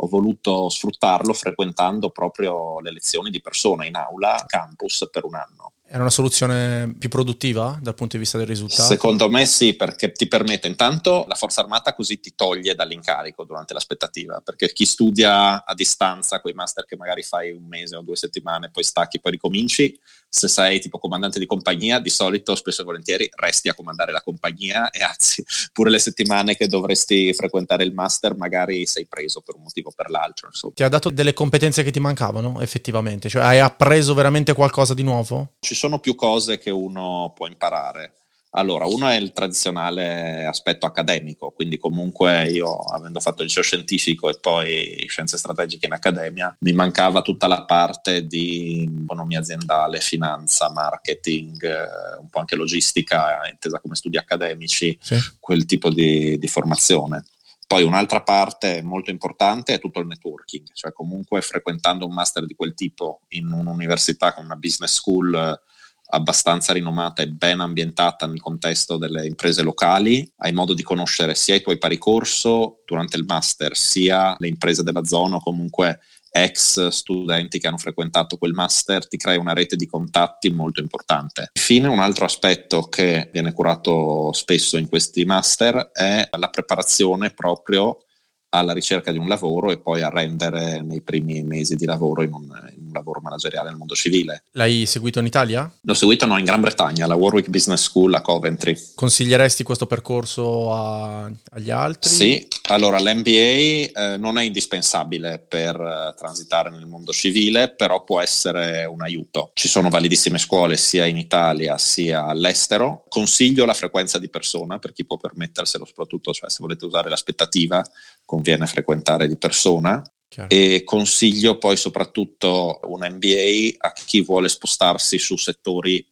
ho 0.01 0.08
voluto 0.08 0.70
sfruttarlo 0.70 1.34
frequentando 1.34 2.10
proprio 2.10 2.79
le 2.79 2.91
lezioni 2.91 3.29
di 3.29 3.41
persona 3.41 3.86
in 3.86 3.96
aula, 3.96 4.46
campus 4.48 5.10
per 5.12 5.25
un 5.25 5.36
anno. 5.36 5.74
Era 5.91 6.01
una 6.01 6.12
soluzione 6.12 6.94
più 7.00 7.10
produttiva 7.10 7.77
dal 7.82 7.96
punto 7.96 8.15
di 8.15 8.22
vista 8.22 8.38
del 8.38 8.46
risultato? 8.46 8.84
Secondo 8.84 9.27
me 9.27 9.46
sì, 9.48 9.75
perché 9.75 10.12
ti 10.12 10.27
permette 10.27 10.68
intanto 10.68 11.25
la 11.27 11.34
forza 11.34 11.62
armata 11.62 11.96
così 11.96 12.20
ti 12.20 12.34
toglie 12.36 12.75
dall'incarico 12.75 13.44
durante 13.44 13.74
l'aspettativa, 13.74 14.39
perché 14.39 14.72
chi 14.72 14.86
studia 14.86 15.65
a 15.65 15.74
distanza, 15.74 16.41
quei 16.41 16.53
master 16.53 16.86
che 16.86 16.96
magari 16.96 17.24
fai 17.24 17.51
un 17.51 17.65
mese 17.68 17.96
o 17.96 18.01
due 18.01 18.15
settimane, 18.15 18.70
poi 18.70 18.84
stacchi, 18.84 19.20
poi 19.20 19.32
ricominci, 19.32 20.00
se 20.29 20.48
sei 20.48 20.79
tipo 20.79 21.00
comandante 21.00 21.39
di 21.39 21.45
compagnia, 21.45 22.00
di 22.00 22.09
solito 22.09 22.55
spesso 22.55 22.81
e 22.81 22.86
volentieri 22.86 23.29
resti 23.36 23.67
a 23.67 23.74
comandare 23.74 24.12
la 24.12 24.21
compagnia 24.21 24.89
e 24.91 25.01
anzi 25.03 25.43
pure 25.74 25.89
le 25.89 26.00
settimane 26.00 26.55
che 26.55 26.67
dovresti 26.67 27.33
frequentare 27.33 27.83
il 27.83 27.93
master 27.93 28.36
magari 28.36 28.86
sei 28.86 29.07
preso 29.07 29.41
per 29.41 29.55
un 29.55 29.63
motivo 29.63 29.89
o 29.89 29.93
per 29.95 30.09
l'altro. 30.09 30.48
Insomma. 30.48 30.74
Ti 30.75 30.83
ha 30.83 30.89
dato 30.89 31.09
delle 31.09 31.33
competenze 31.33 31.83
che 31.83 31.91
ti 31.91 32.00
mancavano 32.00 32.62
effettivamente? 32.62 33.29
Cioè 33.29 33.41
hai 33.41 33.59
appreso 33.59 34.13
veramente 34.13 34.53
qualcosa 34.53 34.93
di 34.93 35.03
nuovo? 35.03 35.53
Ci 35.59 35.75
sono 35.75 36.00
più 36.00 36.15
cose 36.15 36.57
che 36.57 36.69
uno 36.69 37.33
può 37.36 37.48
imparare. 37.48 38.13
Allora, 38.51 38.86
uno 38.86 39.08
è 39.08 39.15
il 39.15 39.32
tradizionale 39.32 40.46
aspetto 40.46 40.88
accademico, 40.88 41.51
quindi 41.51 41.77
comunque 41.77 42.50
io, 42.50 42.79
avendo 42.79 43.20
fatto 43.20 43.41
il 43.41 43.48
liceo 43.48 43.62
scientifico 43.62 44.27
e 44.27 44.39
poi 44.39 45.06
scienze 45.08 45.38
strategiche 45.38 45.86
in 45.86 45.91
accademia, 45.91 46.56
mi 46.62 46.74
mancava 46.74 47.22
tutta 47.22 47.46
la 47.46 47.63
parte 47.65 48.25
di 48.25 48.89
economia 49.03 49.39
aziendale, 49.39 50.00
finanza, 50.00 50.72
marketing, 50.72 51.63
eh, 51.63 52.18
un 52.20 52.29
po' 52.29 52.39
anche 52.39 52.56
logistica, 52.56 53.48
intesa 53.51 53.79
come 53.79 53.94
studi 53.94 54.18
accademici, 54.18 54.98
sì. 55.00 55.15
quel 55.39 55.65
tipo 55.65 55.91
di, 55.91 56.39
di 56.39 56.48
formazione. 56.48 57.25
Poi 57.68 57.84
un'altra 57.84 58.24
parte 58.24 58.82
molto 58.82 59.12
importante 59.12 59.75
è 59.75 59.79
tutto 59.79 60.00
il 60.00 60.08
networking, 60.08 60.70
cioè 60.74 60.91
comunque 60.91 61.39
frequentando 61.41 62.08
un 62.08 62.13
master 62.15 62.48
di 62.48 62.56
quel 62.56 62.74
tipo 62.74 63.22
in 63.27 63.51
un'università 63.51 64.34
con 64.34 64.46
una 64.46 64.56
business 64.56 64.94
school 64.94 65.62
abbastanza 66.11 66.73
rinomata 66.73 67.21
e 67.21 67.27
ben 67.27 67.59
ambientata 67.59 68.25
nel 68.25 68.41
contesto 68.41 68.97
delle 68.97 69.25
imprese 69.25 69.61
locali, 69.61 70.29
hai 70.37 70.51
modo 70.51 70.73
di 70.73 70.83
conoscere 70.83 71.35
sia 71.35 71.55
i 71.55 71.61
tuoi 71.61 71.77
pari 71.77 71.97
corso 71.97 72.81
durante 72.85 73.17
il 73.17 73.25
master, 73.27 73.75
sia 73.75 74.35
le 74.39 74.47
imprese 74.47 74.83
della 74.83 75.03
zona 75.03 75.35
o 75.35 75.41
comunque 75.41 75.99
ex 76.31 76.87
studenti 76.87 77.59
che 77.59 77.67
hanno 77.67 77.77
frequentato 77.77 78.37
quel 78.37 78.53
master, 78.53 79.07
ti 79.07 79.17
crei 79.17 79.37
una 79.37 79.53
rete 79.53 79.75
di 79.75 79.87
contatti 79.87 80.51
molto 80.51 80.79
importante. 80.79 81.49
Infine, 81.53 81.87
un 81.87 81.99
altro 81.99 82.25
aspetto 82.25 82.83
che 82.83 83.29
viene 83.31 83.51
curato 83.51 84.31
spesso 84.33 84.77
in 84.77 84.87
questi 84.87 85.25
master 85.25 85.89
è 85.91 86.27
la 86.37 86.49
preparazione 86.49 87.31
proprio 87.31 88.03
alla 88.49 88.73
ricerca 88.73 89.11
di 89.11 89.17
un 89.17 89.27
lavoro 89.27 89.71
e 89.71 89.79
poi 89.79 90.01
a 90.01 90.09
rendere 90.09 90.81
nei 90.81 91.01
primi 91.01 91.43
mesi 91.43 91.75
di 91.75 91.85
lavoro 91.85 92.23
in 92.23 92.33
un, 92.33 92.71
in 92.75 92.88
un, 92.89 92.93
lavoro 92.93 93.22
manageriale 93.22 93.69
nel 93.69 93.77
mondo 93.77 93.96
civile. 93.96 94.43
L'hai 94.51 94.86
seguito 94.86 95.19
in 95.19 95.25
Italia? 95.25 95.72
L'ho 95.81 95.93
seguito 95.93 96.25
no, 96.25 96.38
in 96.38 96.46
Gran 96.46 96.62
Bretagna, 96.62 97.05
alla 97.05 97.15
Warwick 97.15 97.50
Business 97.50 97.84
School 97.84 98.13
a 98.13 98.22
Coventry. 98.22 98.77
Consiglieresti 98.96 99.63
questo 99.63 99.86
percorso 99.86 100.74
a, 100.74 101.31
agli 101.51 101.69
altri? 101.69 102.10
Sì, 102.10 102.48
allora 102.69 103.00
l'MBA 103.00 103.29
eh, 103.29 104.15
non 104.17 104.38
è 104.38 104.43
indispensabile 104.43 105.39
per 105.39 105.79
uh, 105.79 106.17
transitare 106.17 106.69
nel 106.69 106.86
mondo 106.86 107.12
civile, 107.12 107.74
però 107.74 108.03
può 108.03 108.19
essere 108.19 108.86
un 108.86 109.01
aiuto. 109.01 109.51
Ci 109.53 109.67
sono 109.67 109.89
validissime 109.89 110.38
scuole 110.38 110.77
sia 110.77 111.05
in 111.05 111.17
Italia 111.17 111.77
sia 111.77 112.25
all'estero. 112.25 113.05
Consiglio 113.08 113.65
la 113.65 113.74
frequenza 113.74 114.19
di 114.19 114.29
persona 114.29 114.79
per 114.79 114.93
chi 114.93 115.05
può 115.05 115.17
permetterselo, 115.17 115.86
soprattutto 115.86 116.34
cioè, 116.34 116.50
se 116.50 116.58
volete 116.60 116.86
usare 116.86 117.10
l'aspettativa 117.10 117.84
conviene 118.25 118.67
frequentare 118.67 119.27
di 119.27 119.38
persona. 119.38 120.03
Chiaro. 120.29 120.50
E 120.50 120.83
consiglio 120.86 121.57
poi 121.57 121.75
soprattutto 121.75 122.79
un 122.83 123.00
MBA 123.00 123.77
a 123.79 123.91
chi 123.93 124.21
vuole 124.21 124.48
spostarsi 124.48 125.17
su 125.17 125.36
settori 125.36 126.05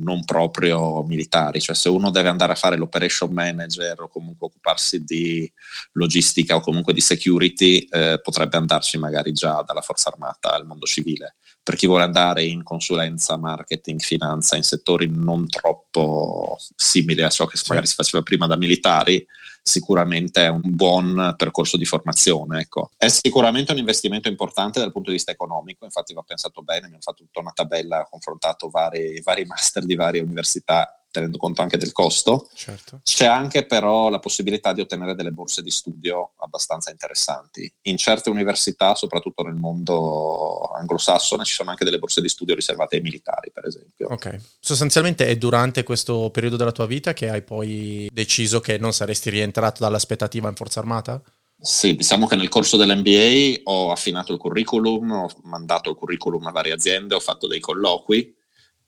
non 0.00 0.24
proprio 0.24 1.02
militari, 1.04 1.60
cioè 1.60 1.76
se 1.76 1.88
uno 1.88 2.10
deve 2.10 2.28
andare 2.28 2.52
a 2.52 2.56
fare 2.56 2.76
l'operation 2.76 3.32
manager 3.32 4.00
o 4.00 4.08
comunque 4.08 4.46
occuparsi 4.46 5.04
di 5.04 5.50
logistica 5.92 6.56
o 6.56 6.60
comunque 6.60 6.92
di 6.92 7.00
security, 7.00 7.86
eh, 7.90 8.20
potrebbe 8.22 8.56
andarci 8.56 8.98
magari 8.98 9.32
già 9.32 9.62
dalla 9.62 9.82
forza 9.82 10.10
armata 10.10 10.52
al 10.52 10.66
mondo 10.66 10.86
civile. 10.86 11.36
Per 11.62 11.76
chi 11.76 11.86
vuole 11.86 12.04
andare 12.04 12.44
in 12.44 12.62
consulenza, 12.62 13.36
marketing, 13.36 14.00
finanza, 14.00 14.56
in 14.56 14.62
settori 14.62 15.08
non 15.08 15.46
troppo 15.48 16.56
simili 16.74 17.22
a 17.22 17.28
ciò 17.28 17.46
che 17.46 17.56
sì. 17.56 17.64
magari 17.68 17.86
si 17.86 17.94
faceva 17.94 18.22
prima 18.22 18.46
da 18.46 18.56
militari, 18.56 19.24
sicuramente 19.70 20.44
è 20.44 20.48
un 20.48 20.60
buon 20.62 21.34
percorso 21.36 21.76
di 21.76 21.84
formazione. 21.84 22.60
Ecco. 22.60 22.90
È 22.96 23.08
sicuramente 23.08 23.72
un 23.72 23.78
investimento 23.78 24.28
importante 24.28 24.80
dal 24.80 24.92
punto 24.92 25.10
di 25.10 25.16
vista 25.16 25.30
economico, 25.30 25.84
infatti 25.84 26.12
va 26.12 26.22
pensato 26.22 26.62
bene, 26.62 26.86
hanno 26.86 26.98
fatto 27.00 27.22
tutta 27.24 27.40
una 27.40 27.52
tabella, 27.52 28.06
confrontato 28.10 28.68
vari, 28.68 29.20
vari 29.22 29.44
master 29.44 29.84
di 29.84 29.94
varie 29.94 30.20
università 30.20 30.99
tenendo 31.10 31.38
conto 31.38 31.62
anche 31.62 31.76
del 31.76 31.92
costo. 31.92 32.48
Certo. 32.54 33.00
C'è 33.02 33.26
anche 33.26 33.66
però 33.66 34.08
la 34.08 34.18
possibilità 34.18 34.72
di 34.72 34.80
ottenere 34.80 35.14
delle 35.14 35.32
borse 35.32 35.62
di 35.62 35.70
studio 35.70 36.32
abbastanza 36.38 36.90
interessanti. 36.90 37.72
In 37.82 37.96
certe 37.96 38.30
università, 38.30 38.94
soprattutto 38.94 39.42
nel 39.42 39.54
mondo 39.54 40.70
anglosassone, 40.74 41.44
ci 41.44 41.54
sono 41.54 41.70
anche 41.70 41.84
delle 41.84 41.98
borse 41.98 42.20
di 42.20 42.28
studio 42.28 42.54
riservate 42.54 42.96
ai 42.96 43.02
militari, 43.02 43.50
per 43.52 43.66
esempio. 43.66 44.08
Ok. 44.08 44.36
Sostanzialmente 44.60 45.26
è 45.26 45.36
durante 45.36 45.82
questo 45.82 46.30
periodo 46.30 46.56
della 46.56 46.72
tua 46.72 46.86
vita 46.86 47.12
che 47.12 47.28
hai 47.28 47.42
poi 47.42 48.08
deciso 48.12 48.60
che 48.60 48.78
non 48.78 48.92
saresti 48.92 49.30
rientrato 49.30 49.82
dall'aspettativa 49.82 50.48
in 50.48 50.54
Forza 50.54 50.80
Armata? 50.80 51.22
Sì, 51.62 51.94
diciamo 51.94 52.26
che 52.26 52.36
nel 52.36 52.48
corso 52.48 52.78
dell'MBA 52.78 53.70
ho 53.70 53.92
affinato 53.92 54.32
il 54.32 54.38
curriculum, 54.38 55.10
ho 55.10 55.28
mandato 55.42 55.90
il 55.90 55.96
curriculum 55.96 56.46
a 56.46 56.52
varie 56.52 56.72
aziende, 56.72 57.14
ho 57.14 57.20
fatto 57.20 57.46
dei 57.46 57.60
colloqui 57.60 58.34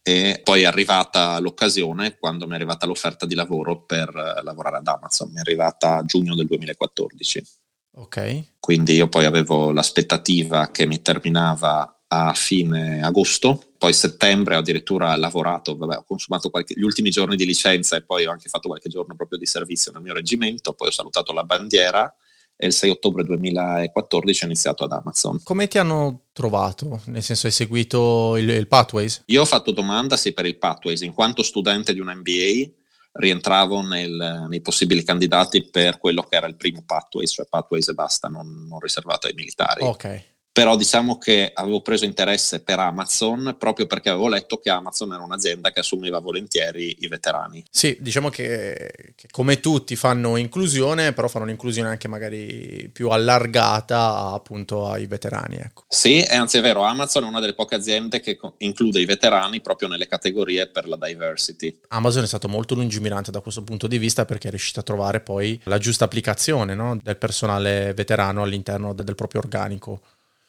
e 0.03 0.41
poi 0.43 0.63
è 0.63 0.67
arrivata 0.67 1.39
l'occasione 1.39 2.19
quando 2.19 2.47
mi 2.47 2.53
è 2.53 2.57
arrivata 2.57 2.87
l'offerta 2.87 3.25
di 3.25 3.35
lavoro 3.35 3.85
per 3.85 4.09
eh, 4.09 4.43
lavorare 4.43 4.79
ad 4.79 4.87
Amazon, 4.89 5.31
mi 5.31 5.37
è 5.37 5.41
arrivata 5.41 5.99
a 5.99 6.05
giugno 6.05 6.35
del 6.35 6.47
2014. 6.47 7.45
Ok. 7.95 8.45
Quindi 8.59 8.95
io 8.95 9.09
poi 9.09 9.27
avevo 9.27 9.71
l'aspettativa 9.71 10.71
che 10.71 10.87
mi 10.87 11.03
terminava 11.03 12.05
a 12.09 12.35
fine 12.35 13.03
agosto, 13.03 13.73
poi 13.79 13.93
settembre 13.93 14.57
ho 14.57 14.59
addirittura 14.59 15.17
lavorato, 15.17 15.77
vabbè, 15.77 15.97
ho 15.97 16.05
consumato 16.05 16.51
qualche, 16.51 16.75
gli 16.77 16.83
ultimi 16.83 17.11
giorni 17.11 17.37
di 17.37 17.47
licenza 17.47 17.97
e 17.97 18.03
poi 18.03 18.27
ho 18.27 18.31
anche 18.31 18.49
fatto 18.49 18.69
qualche 18.69 18.89
giorno 18.89 19.15
proprio 19.15 19.39
di 19.39 19.47
servizio 19.47 19.93
nel 19.93 20.03
mio 20.03 20.13
reggimento, 20.13 20.75
poi 20.75 20.89
ho 20.89 20.93
salutato 20.93 21.33
la 21.33 21.45
bandiera 21.45 22.15
e 22.57 22.67
il 22.67 22.73
6 22.73 22.91
ottobre 22.91 23.25
2014 23.25 24.45
ho 24.45 24.47
iniziato 24.47 24.85
ad 24.85 24.93
Amazon. 24.93 25.41
Come 25.43 25.69
ti 25.69 25.79
hanno 25.79 26.27
trovato? 26.33 27.01
Nel 27.07 27.23
senso 27.23 27.47
hai 27.47 27.53
seguito 27.53 28.37
il, 28.37 28.49
il 28.49 28.69
Pathways? 28.69 29.23
Io 29.27 29.43
ho 29.43 29.47
fatto 29.47 29.73
domanda 29.73 30.17
sì 30.17 30.33
per 30.33 30.47
il 30.47 30.59
Pathways, 30.59 31.01
in 31.01 31.13
quanto 31.13 31.43
studente 31.43 31.93
di 31.93 32.01
un 32.01 32.13
MBA 32.15 32.71
rientravo 33.15 33.83
nel, 33.83 34.47
nei 34.49 34.61
possibili 34.61 35.03
candidati 35.05 35.69
per 35.69 35.99
quello 35.99 36.23
che 36.23 36.37
era 36.37 36.47
il 36.47 36.57
primo 36.57 36.83
Pathways, 36.87 37.33
cioè 37.33 37.47
Pathways 37.49 37.89
e 37.89 37.95
basta, 37.95 38.29
non, 38.29 38.67
non 38.67 38.81
riservato 38.81 39.27
ai 39.27 39.35
militari. 39.35 39.85
Ok 39.85 40.31
però 40.53 40.77
diciamo 40.77 41.17
che 41.17 41.51
avevo 41.55 41.81
preso 41.81 42.05
interesse 42.05 42.61
per 42.61 42.79
Amazon 42.79 43.57
proprio 43.59 43.87
perché 43.87 44.11
avevo 44.11 44.29
letto 44.29 44.59
che 44.59 44.69
Amazon 44.69 45.15
era 45.15 45.23
un'azienda 45.23 45.73
che 45.73 45.81
assumeva 45.81 46.19
volentieri 46.21 46.95
i 47.01 47.09
veterani. 47.09 47.65
Sì, 47.71 47.97
diciamo 48.01 48.29
che, 48.29 49.15
che 49.17 49.29
come 49.31 49.61
tutti 49.61 49.97
fanno 49.97 50.37
inclusione, 50.37 51.15
però 51.15 51.29
fanno 51.29 51.47
un'inclusione 51.47 51.89
anche 51.89 52.07
magari 52.07 52.91
più 52.93 53.09
allargata 53.09 54.31
appunto 54.33 54.89
ai 54.89 55.07
veterani. 55.07 55.57
Ecco. 55.57 55.85
Sì, 55.89 56.23
e 56.23 56.37
anzi 56.37 56.59
è 56.59 56.61
vero, 56.61 56.83
Amazon 56.83 57.25
è 57.25 57.27
una 57.29 57.41
delle 57.41 57.55
poche 57.55 57.77
aziende 57.77 58.21
che 58.21 58.39
include 58.59 59.01
i 59.01 59.07
veterani 59.07 59.63
proprio 59.63 59.89
nelle 59.89 60.07
categorie 60.07 60.69
per 60.69 60.87
la 60.87 60.99
diversity. 61.01 61.79
Amazon 61.89 62.25
è 62.25 62.27
stato 62.27 62.49
molto 62.49 62.75
lungimirante 62.75 63.31
da 63.31 63.41
questo 63.41 63.63
punto 63.63 63.87
di 63.87 63.97
vista 63.97 64.27
perché 64.27 64.49
è 64.49 64.51
riuscito 64.51 64.81
a 64.81 64.83
trovare 64.83 65.21
poi 65.21 65.59
la 65.65 65.79
giusta 65.79 66.05
applicazione 66.05 66.75
no? 66.75 66.99
del 67.03 67.17
personale 67.17 67.95
veterano 67.95 68.43
all'interno 68.43 68.93
del 68.93 69.15
proprio 69.15 69.41
organico. 69.41 70.01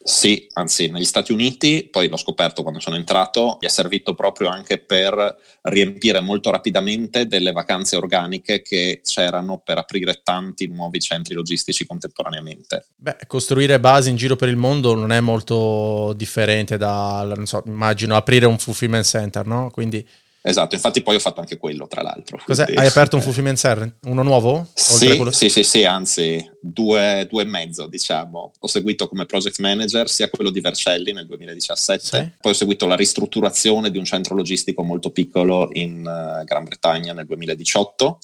Sì, 0.05 0.47
anzi 0.55 0.89
negli 0.89 1.05
Stati 1.05 1.31
Uniti, 1.31 1.87
poi 1.89 2.09
l'ho 2.09 2.17
scoperto 2.17 2.61
quando 2.61 2.81
sono 2.81 2.97
entrato, 2.97 3.57
gli 3.61 3.65
è 3.65 3.69
servito 3.69 4.13
proprio 4.13 4.49
anche 4.49 4.77
per 4.77 5.37
riempire 5.61 6.19
molto 6.19 6.51
rapidamente 6.51 7.25
delle 7.25 7.53
vacanze 7.53 7.95
organiche 7.95 8.61
che 8.61 8.99
c'erano 9.01 9.61
per 9.63 9.77
aprire 9.77 10.19
tanti 10.21 10.67
nuovi 10.67 10.99
centri 10.99 11.33
logistici 11.33 11.85
contemporaneamente. 11.85 12.87
Beh, 12.97 13.15
costruire 13.27 13.79
basi 13.79 14.09
in 14.09 14.17
giro 14.17 14.35
per 14.35 14.49
il 14.49 14.57
mondo 14.57 14.93
non 14.93 15.13
è 15.13 15.21
molto 15.21 16.11
differente 16.17 16.75
da, 16.75 17.23
non 17.35 17.45
so, 17.45 17.63
immagino, 17.65 18.17
aprire 18.17 18.45
un 18.45 18.57
fulfillment 18.57 19.05
center, 19.05 19.45
no? 19.45 19.69
Quindi 19.71 20.05
Esatto, 20.45 20.75
infatti 20.75 21.01
poi 21.01 21.15
ho 21.15 21.19
fatto 21.19 21.39
anche 21.39 21.55
quello, 21.57 21.87
tra 21.87 22.01
l'altro. 22.01 22.37
Cos'è? 22.45 22.65
Quindi... 22.65 22.81
Hai 22.81 22.87
aperto 22.87 23.15
un 23.15 23.21
fulfillment 23.21 23.57
center? 23.57 23.95
Uno 24.07 24.23
nuovo? 24.23 24.67
Sì, 24.73 25.23
sì, 25.31 25.47
sì, 25.47 25.63
sì, 25.63 25.85
anzi 25.85 26.45
due, 26.59 27.25
due, 27.29 27.43
e 27.43 27.45
mezzo, 27.45 27.87
diciamo. 27.87 28.51
Ho 28.59 28.67
seguito 28.67 29.07
come 29.07 29.25
project 29.25 29.59
manager 29.59 30.09
sia 30.09 30.29
quello 30.29 30.49
di 30.49 30.59
Vercelli 30.59 31.13
nel 31.13 31.27
2017, 31.27 32.03
sì. 32.03 32.31
poi 32.41 32.51
ho 32.51 32.55
seguito 32.55 32.85
la 32.85 32.97
ristrutturazione 32.97 33.89
di 33.89 33.97
un 33.97 34.03
centro 34.03 34.35
logistico 34.35 34.83
molto 34.83 35.11
piccolo 35.11 35.69
in 35.71 35.99
uh, 35.99 36.43
Gran 36.43 36.65
Bretagna 36.65 37.13
nel 37.13 37.25
2018 37.25 38.19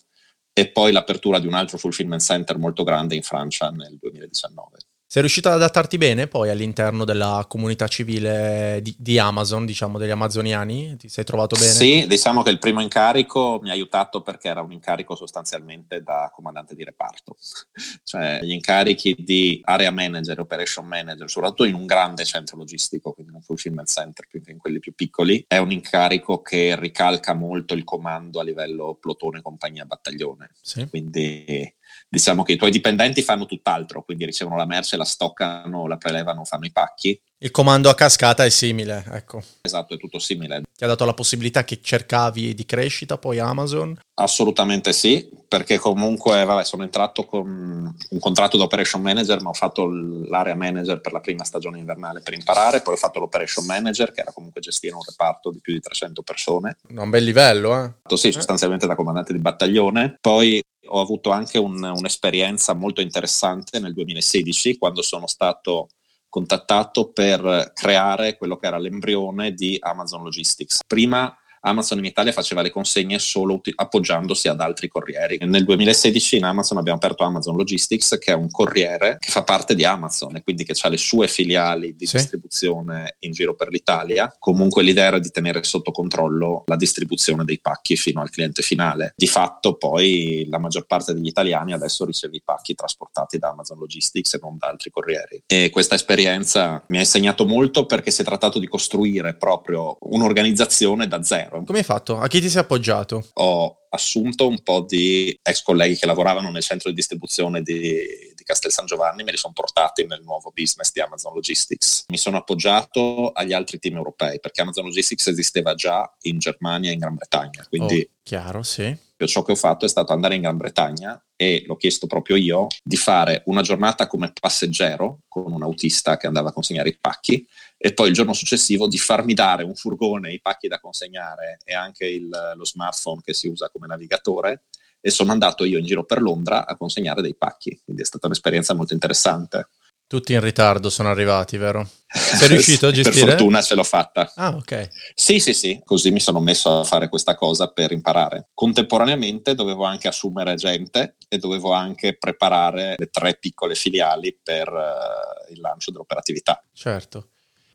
e 0.52 0.68
poi 0.72 0.92
l'apertura 0.92 1.40
di 1.40 1.48
un 1.48 1.54
altro 1.54 1.78
fulfillment 1.78 2.22
center 2.22 2.58
molto 2.58 2.84
grande 2.84 3.16
in 3.16 3.24
Francia 3.24 3.70
nel 3.70 3.98
2019. 3.98 4.78
Sei 5.12 5.24
riuscito 5.24 5.48
ad 5.48 5.56
adattarti 5.56 5.98
bene 5.98 6.28
poi 6.28 6.52
all'interno 6.52 7.04
della 7.04 7.44
comunità 7.48 7.88
civile 7.88 8.78
di, 8.84 8.94
di, 8.96 9.18
Amazon, 9.18 9.66
diciamo, 9.66 9.98
degli 9.98 10.12
amazoniani? 10.12 10.98
Ti 10.98 11.10
sei 11.10 11.24
trovato 11.24 11.56
bene? 11.56 11.72
Sì, 11.72 12.06
diciamo 12.08 12.44
che 12.44 12.52
il 12.52 12.60
primo 12.60 12.80
incarico 12.80 13.58
mi 13.64 13.72
ha 13.72 13.74
aiutato 13.74 14.22
perché 14.22 14.50
era 14.50 14.62
un 14.62 14.72
incarico 14.72 15.16
sostanzialmente 15.16 16.04
da 16.04 16.32
comandante 16.32 16.76
di 16.76 16.84
reparto. 16.84 17.38
cioè 18.06 18.40
gli 18.44 18.52
incarichi 18.52 19.16
di 19.18 19.60
area 19.64 19.90
manager, 19.90 20.42
operation 20.42 20.86
manager, 20.86 21.28
soprattutto 21.28 21.64
in 21.64 21.74
un 21.74 21.88
grande 21.88 22.24
centro 22.24 22.58
logistico, 22.58 23.12
quindi 23.14 23.34
un 23.34 23.42
fulfillment 23.42 23.90
center, 23.90 24.28
più 24.28 24.44
che 24.44 24.52
in 24.52 24.60
quelli 24.60 24.78
più 24.78 24.94
piccoli, 24.94 25.44
è 25.48 25.58
un 25.58 25.72
incarico 25.72 26.44
che 26.44 26.76
ricalca 26.80 27.34
molto 27.34 27.74
il 27.74 27.84
comando 27.84 28.40
a 28.40 28.44
livello 28.44 28.96
plotone, 29.02 29.42
compagnia, 29.42 29.86
battaglione. 29.86 30.52
Sì. 30.62 30.88
Quindi 30.88 31.78
diciamo 32.10 32.44
che 32.44 32.54
i 32.54 32.58
tuoi 32.58 32.72
dipendenti 32.72 33.22
fanno 33.22 33.46
tutt'altro, 33.46 34.04
quindi 34.04 34.26
ricevono 34.26 34.58
la 34.58 34.66
merce, 34.66 34.98
la 34.98 35.06
stoccano, 35.06 35.88
la 35.88 35.98
prelevano, 35.98 36.44
fanno 36.44 36.66
i 36.66 36.72
pacchi. 36.72 37.20
Il 37.42 37.52
comando 37.52 37.90
a 37.90 37.96
cascata 37.96 38.44
è 38.44 38.50
simile, 38.50 39.06
ecco. 39.12 39.42
Esatto, 39.62 39.94
è 39.94 39.98
tutto 39.98 40.20
simile. 40.20 40.64
Ti 40.76 40.84
ha 40.84 40.88
dato 40.88 41.06
la 41.06 41.14
possibilità 41.14 41.64
che 41.64 41.80
cercavi 41.82 42.54
di 42.54 42.66
crescita 42.66 43.18
poi 43.18 43.40
Amazon? 43.40 43.98
Assolutamente 44.16 44.92
sì, 44.92 45.30
perché 45.48 45.78
comunque 45.78 46.44
vabbè, 46.44 46.66
sono 46.66 46.84
entrato 46.84 47.24
con 47.26 47.96
un 48.10 48.20
contratto 48.20 48.58
da 48.58 48.64
operation 48.64 49.02
manager, 49.02 49.42
ma 49.42 49.50
ho 49.50 49.54
fatto 49.54 49.88
l'area 49.88 50.56
manager 50.56 51.00
per 51.00 51.14
la 51.14 51.22
prima 51.22 51.46
stagione 51.46 51.80
invernale 51.80 52.20
per 52.20 52.34
imparare, 52.34 52.82
poi 52.82 52.96
ho 52.96 52.98
fatto 52.98 53.20
l'operation 53.20 53.66
manager, 53.66 54.12
che 54.12 54.22
era 54.22 54.34
comunque 54.34 54.60
gestire 54.60 54.96
un 54.96 55.04
reparto 55.08 55.52
di 55.52 55.60
più 55.62 55.72
di 55.72 55.80
300 55.80 56.22
persone. 56.24 56.78
Un 56.90 57.10
bel 57.10 57.24
livello, 57.24 57.84
eh? 57.84 58.18
Sì, 58.18 58.34
sostanzialmente 58.34 58.88
da 58.88 58.96
comandante 58.96 59.32
di 59.32 59.40
battaglione. 59.40 60.18
Poi 60.20 60.62
ho 60.90 61.00
avuto 61.00 61.32
anche 61.32 61.58
un, 61.58 61.82
un'esperienza 61.84 62.74
molto 62.74 63.02
interessante 63.02 63.80
nel 63.80 63.94
2016 63.94 64.78
quando 64.78 65.02
sono 65.02 65.28
stato 65.28 65.90
contattato 66.30 67.12
per 67.12 67.72
creare 67.74 68.38
quello 68.38 68.58
che 68.58 68.68
era 68.68 68.78
l'embrione 68.78 69.54
di 69.54 69.78
Amazon 69.80 70.24
Logistics. 70.24 70.82
Prima 70.86 71.36
Amazon 71.62 71.98
in 72.00 72.06
Italia 72.06 72.32
faceva 72.32 72.62
le 72.62 72.70
consegne 72.70 73.20
solo 73.20 73.56
uti- 73.56 73.74
appoggiandosi 73.76 74.48
ad 74.48 74.62
altri 74.62 74.88
corrieri. 74.88 75.38
Nel 75.42 75.66
2016 75.66 76.38
in 76.38 76.44
Amazon 76.46 76.78
abbiamo 76.78 76.98
aperto 76.98 77.24
Amazon 77.24 77.56
Logistics, 77.56 78.18
che 78.20 78.32
è 78.32 78.36
un 78.36 78.50
corriere 78.50 79.18
che 79.20 79.32
fa 79.32 79.44
parte 79.44 79.76
di 79.76 79.84
Amazon 79.84 80.36
e 80.36 80.44
quindi 80.44 80.64
che 80.64 80.76
ha 80.80 80.90
le 80.90 80.98
sue 80.98 81.28
filiali 81.28 81.96
di 81.96 82.06
sì. 82.06 82.18
distribuzione 82.18 83.18
in 83.20 83.32
giro 83.32 83.56
per 83.56 83.70
l'Italia. 83.70 84.34
Comunque 84.38 84.84
l'idea 84.84 85.06
era 85.06 85.20
di 85.20 85.30
tenere 85.30 85.64
sotto 85.64 85.92
controllo 85.92 86.64
la 86.68 86.76
distribuzione 86.76 87.44
dei 87.44 87.60
pacchi 87.60 87.96
fino 87.96 88.22
al 88.22 88.30
cliente 88.30 88.62
finale. 88.62 89.14
Di 89.16 89.28
fatto 89.28 89.76
poi 89.76 90.46
la 90.50 90.60
maggior 90.60 90.86
parte 90.86 91.14
degli 91.14 91.28
italiani 91.28 91.74
adesso 91.74 92.06
riceve 92.06 92.38
i 92.38 92.42
pacchi 92.44 92.76
trasportati 92.76 93.38
da 93.38 93.50
Amazon 93.50 93.78
Logistics 93.80 94.34
e 94.34 94.40
non 94.42 94.58
da 94.58 94.68
altri 94.68 94.90
corrieri. 94.90 95.44
E 95.46 95.70
questa 95.72 95.96
esperienza 95.96 96.84
mi 96.88 96.98
ha 96.98 97.02
insegnato 97.02 97.46
molto 97.46 97.86
perché 97.86 98.12
si 98.12 98.22
è 98.22 98.26
trattato 98.26 98.60
di 98.60 98.68
costruire 98.68 99.36
proprio 99.36 99.98
un'organizzazione 100.02 101.08
da 101.08 101.24
zero. 101.24 101.49
Come 101.50 101.80
hai 101.80 101.84
fatto? 101.84 102.20
A 102.20 102.28
chi 102.28 102.40
ti 102.42 102.50
sei 102.50 102.62
appoggiato? 102.62 103.30
Ho 103.34 103.80
assunto 103.90 104.48
un 104.48 104.62
po' 104.62 104.82
di 104.82 105.38
ex 105.42 105.62
colleghi 105.64 105.96
che 105.96 106.06
lavoravano 106.06 106.50
nel 106.52 106.62
centro 106.62 106.90
di 106.90 106.96
distribuzione 106.96 107.62
di, 107.62 108.34
di 108.36 108.44
Castel 108.44 108.72
San 108.72 108.86
Giovanni, 108.86 109.24
me 109.24 109.32
li 109.32 109.38
sono 109.38 109.54
portati 109.54 110.06
nel 110.06 110.22
nuovo 110.24 110.52
business 110.54 110.92
di 110.92 111.02
Amazon 111.02 111.34
Logistics. 111.34 112.06
Mi 112.10 112.18
sono 112.18 112.38
appoggiato 112.38 113.32
agli 113.32 113.54
altri 113.54 113.80
team 113.80 113.96
europei 113.96 114.40
perché 114.40 114.62
Amazon 114.62 114.86
Logistics 114.86 115.28
esisteva 115.28 115.74
già 115.76 116.12
in 116.24 116.40
Germania 116.40 116.90
e 116.90 116.94
in 116.94 117.00
Gran 117.00 117.16
Bretagna. 117.16 117.66
Quindi 117.68 118.08
oh, 118.08 118.16
chiaro, 118.24 118.64
sì. 118.64 119.08
Ciò 119.26 119.44
che 119.44 119.52
ho 119.52 119.56
fatto 119.56 119.84
è 119.84 119.90
stato 119.90 120.14
andare 120.14 120.36
in 120.36 120.42
Gran 120.42 120.56
Bretagna 120.56 121.22
e 121.36 121.64
l'ho 121.66 121.76
chiesto 121.76 122.08
proprio 122.08 122.38
io 122.38 122.68
di 122.82 122.96
fare 122.96 123.44
una 123.48 123.62
giornata 123.62 124.08
come 124.08 124.32
passeggero 124.40 125.20
con 125.28 125.52
un 125.52 125.62
autista 125.62 126.16
che 126.16 126.28
andava 126.28 126.50
a 126.50 126.54
consegnare 126.54 126.90
i 126.90 126.98
pacchi 127.00 127.46
e 127.82 127.94
poi 127.94 128.10
il 128.10 128.14
giorno 128.14 128.34
successivo 128.34 128.90
di 128.90 128.98
farmi 128.98 129.34
dare 129.34 129.64
un 129.64 129.74
furgone, 129.74 130.34
i 130.34 130.42
pacchi 130.42 130.68
da 130.68 130.82
consegnare 130.82 131.60
e 131.64 131.74
anche 131.74 132.06
il, 132.06 132.28
lo 132.56 132.66
smartphone 132.66 133.22
che 133.24 133.34
si 133.34 133.48
usa 133.48 133.70
come 133.70 133.88
navigatore 133.88 134.66
e 135.00 135.10
sono 135.10 135.32
andato 135.32 135.64
io 135.64 135.78
in 135.78 135.86
giro 135.86 136.04
per 136.04 136.22
Londra 136.22 136.68
a 136.68 136.76
consegnare 136.76 137.22
dei 137.22 137.38
pacchi, 137.38 137.80
quindi 137.82 138.02
è 138.02 138.06
stata 138.06 138.28
un'esperienza 138.28 138.74
molto 138.74 138.94
interessante. 138.94 139.70
Tutti 140.08 140.34
in 140.34 140.42
ritardo 140.42 140.90
sono 140.90 141.08
arrivati, 141.08 141.56
vero? 141.56 141.88
Sei 142.10 142.50
riuscito 142.50 142.88
a 142.88 142.92
gestire? 142.92 143.26
per 143.26 143.36
fortuna 143.36 143.62
ce 143.62 143.76
l'ho 143.76 143.84
fatta. 143.84 144.30
Ah, 144.36 144.56
ok. 144.56 144.90
Sì, 145.14 145.40
sì, 145.40 145.54
sì, 145.54 145.80
così 145.86 146.12
mi 146.12 146.20
sono 146.20 146.42
messo 146.42 146.80
a 146.80 146.84
fare 146.84 147.08
questa 147.08 147.36
cosa 147.36 147.72
per 147.72 147.94
imparare. 147.94 148.50
Contemporaneamente 148.54 149.56
dovevo 149.56 149.86
anche 149.86 150.10
assumere 150.10 150.56
gente 150.56 151.16
e 151.30 151.38
dovevo 151.38 151.72
anche 151.72 152.18
preparare 152.18 152.96
le 152.98 153.08
tre 153.08 153.38
piccole 153.38 153.76
filiali 153.76 154.38
per 154.42 154.68
uh, 154.68 155.54
il 155.54 155.62
lancio 155.62 155.92
dell'operatività. 155.92 156.62
Certo. 156.74 157.30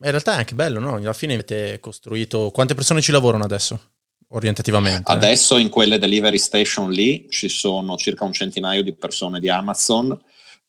In 0.04 0.10
realtà 0.10 0.34
è 0.34 0.38
anche 0.38 0.54
bello, 0.54 0.80
no? 0.80 0.96
Alla 0.96 1.14
fine 1.14 1.32
avete 1.32 1.80
costruito... 1.80 2.50
Quante 2.50 2.74
persone 2.74 3.00
ci 3.00 3.10
lavorano 3.10 3.44
adesso? 3.44 3.80
Orientativamente. 4.28 5.10
Adesso 5.10 5.56
in 5.56 5.70
quelle 5.70 5.98
delivery 5.98 6.36
station 6.38 6.90
lì 6.90 7.26
ci 7.30 7.48
sono 7.48 7.96
circa 7.96 8.24
un 8.24 8.32
centinaio 8.32 8.82
di 8.82 8.94
persone 8.94 9.40
di 9.40 9.48
Amazon 9.48 10.20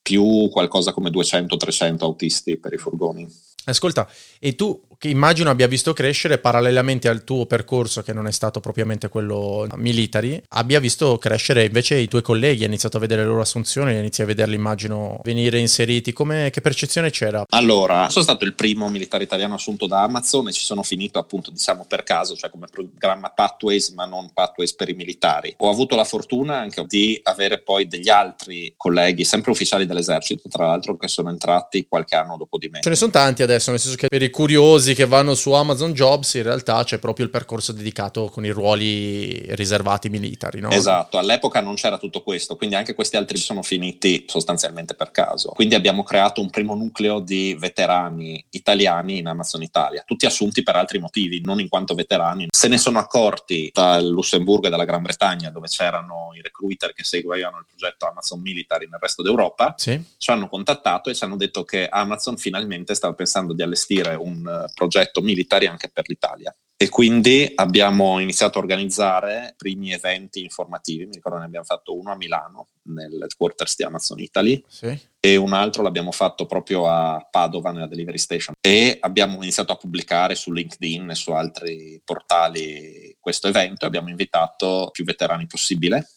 più 0.02 0.48
qualcosa 0.50 0.94
come 0.94 1.10
200-300 1.10 1.98
autisti 2.00 2.58
per 2.58 2.74
i 2.74 2.78
furgoni. 2.78 3.28
Ascolta, 3.66 4.08
e 4.40 4.56
tu 4.56 4.88
che 4.98 5.08
immagino 5.08 5.50
abbia 5.50 5.68
visto 5.68 5.94
crescere 5.94 6.38
parallelamente 6.38 7.08
al 7.08 7.24
tuo 7.24 7.46
percorso, 7.46 8.02
che 8.02 8.14
non 8.14 8.28
è 8.28 8.32
stato 8.32 8.60
propriamente 8.60 9.10
quello 9.10 9.68
military, 9.76 10.42
abbia 10.50 10.80
visto 10.80 11.18
crescere 11.18 11.66
invece 11.66 11.96
i 11.96 12.08
tuoi 12.08 12.22
colleghi, 12.22 12.62
hai 12.62 12.68
iniziato 12.68 12.98
a 12.98 13.00
vedere 13.00 13.22
le 13.22 13.28
loro 13.28 13.42
assunzioni, 13.42 13.98
inizi 13.98 14.22
a 14.22 14.26
vederli, 14.26 14.56
immagino, 14.56 15.20
venire 15.24 15.60
inseriti. 15.60 16.14
Come, 16.14 16.50
che 16.50 16.62
percezione 16.62 17.10
c'era? 17.10 17.44
Allora, 17.50 18.10
sono 18.10 18.24
stato 18.24 18.46
il 18.46 18.54
primo 18.54 18.90
militare 18.90 19.24
italiano 19.24 19.56
assunto 19.56 19.88
da 19.88 20.04
Amazon 20.04 20.48
e 20.48 20.52
ci 20.52 20.64
sono 20.64 20.84
finito 20.84 21.20
appunto, 21.20 21.52
diciamo, 21.52 21.86
per 21.88 22.04
caso, 22.04 22.36
cioè 22.36 22.50
come 22.50 22.68
programma 22.72 23.30
Pathways, 23.30 23.90
ma 23.90 24.06
non 24.06 24.32
Pathways 24.34 24.74
per 24.76 24.90
i 24.90 24.94
militari. 24.94 25.54
Ho 25.58 25.70
avuto 25.70 25.96
la 25.96 26.04
fortuna 26.04 26.58
anche 26.58 26.84
di 26.88 27.20
avere 27.24 27.62
poi 27.62 27.88
degli 27.88 28.10
altri 28.10 28.74
colleghi, 28.78 29.24
sempre 29.24 29.52
ufficiali 29.52 29.86
dell'esercito, 29.86 30.48
tra 30.50 30.68
l'altro, 30.68 30.98
che 30.98 31.08
sono 31.08 31.30
entrati 31.30 31.86
qualche 31.88 32.16
anno 32.16 32.38
dopo 32.38 32.58
di 32.58 32.70
me. 32.70 32.80
Ce 32.82 32.90
ne 32.90 32.96
sono 32.96 33.12
tanti 33.12 33.44
adesso, 33.44 33.72
nel 33.72 33.80
senso 33.80 33.98
che 33.98 34.08
per 34.08 34.22
i 34.22 34.30
curiosi 34.30 34.85
che 34.94 35.06
vanno 35.06 35.34
su 35.36 35.52
Amazon 35.52 35.94
Jobs, 35.94 36.34
in 36.36 36.44
realtà 36.44 36.84
c'è 36.84 37.00
proprio 37.00 37.26
il 37.26 37.32
percorso 37.32 37.72
dedicato 37.72 38.28
con 38.28 38.46
i 38.46 38.50
ruoli 38.50 39.46
riservati 39.56 40.10
militari. 40.10 40.60
No? 40.60 40.70
Esatto, 40.70 41.18
all'epoca 41.18 41.62
non 41.62 41.76
c'era 41.76 41.98
tutto 41.98 42.22
questo, 42.22 42.56
quindi 42.56 42.76
anche 42.76 42.94
questi 42.94 43.16
altri 43.16 43.38
sono 43.38 43.64
finiti 43.64 44.26
sostanzialmente 44.28 44.94
per 44.96 45.12
caso. 45.12 45.50
Quindi 45.50 45.76
abbiamo 45.76 46.04
creato 46.04 46.42
un 46.42 46.50
primo 46.50 46.76
nucleo 46.76 47.20
di 47.20 47.56
veterani 47.58 48.44
italiani 48.52 49.18
in 49.18 49.28
Amazon 49.28 49.62
Italia, 49.62 50.04
tutti 50.06 50.26
assunti 50.26 50.64
per 50.64 50.76
altri 50.76 51.00
motivi, 51.00 51.42
non 51.42 51.60
in 51.60 51.70
quanto 51.70 51.96
veterani. 51.96 52.48
Se 52.50 52.68
ne 52.68 52.78
sono 52.78 53.00
accorti 53.00 53.70
dal 53.74 54.06
Lussemburgo 54.06 54.68
e 54.68 54.70
dalla 54.70 54.86
Gran 54.86 55.02
Bretagna, 55.02 55.50
dove 55.50 55.68
c'erano 55.68 56.32
i 56.36 56.42
recruiter 56.42 56.94
che 56.94 57.04
seguivano 57.04 57.60
il 57.60 57.66
progetto 57.66 58.08
Amazon 58.08 58.42
Military 58.42 58.88
nel 58.90 59.00
resto 59.00 59.22
d'Europa, 59.22 59.74
sì. 59.78 60.02
ci 60.18 60.32
hanno 60.32 60.48
contattato 60.48 61.10
e 61.10 61.16
ci 61.16 61.24
hanno 61.24 61.38
detto 61.38 61.64
che 61.64 61.88
Amazon 61.88 62.38
finalmente 62.38 62.96
stava 62.96 63.14
pensando 63.14 63.54
di 63.54 63.62
allestire 63.62 64.16
un 64.16 64.66
progetto 64.76 65.22
militari 65.22 65.66
anche 65.66 65.90
per 65.90 66.04
l'Italia. 66.08 66.56
E 66.78 66.90
quindi 66.90 67.50
abbiamo 67.56 68.20
iniziato 68.20 68.58
a 68.58 68.62
organizzare 68.62 69.54
primi 69.56 69.94
eventi 69.94 70.44
informativi, 70.44 71.06
mi 71.06 71.14
ricordo 71.14 71.38
ne 71.38 71.46
abbiamo 71.46 71.64
fatto 71.64 71.98
uno 71.98 72.12
a 72.12 72.18
Milano, 72.18 72.68
nel 72.88 73.18
headquarters 73.22 73.78
di 73.78 73.84
Amazon 73.84 74.20
Italy, 74.20 74.62
sì. 74.68 75.00
e 75.22 75.38
un 75.38 75.54
altro 75.54 75.84
l'abbiamo 75.84 76.12
fatto 76.12 76.46
proprio 76.46 76.86
a 76.90 77.26
Padova, 77.32 77.72
nella 77.72 77.88
Delivery 77.88 78.18
Station. 78.18 78.56
E 78.60 78.98
abbiamo 79.00 79.36
iniziato 79.36 79.72
a 79.72 79.78
pubblicare 79.78 80.36
su 80.36 80.52
LinkedIn 80.52 81.10
e 81.12 81.16
su 81.16 81.32
altri 81.32 82.02
portali 82.04 83.16
questo 83.22 83.48
evento, 83.48 83.86
abbiamo 83.86 84.10
invitato 84.10 84.90
più 84.92 85.06
veterani 85.06 85.48
possibile, 85.48 86.10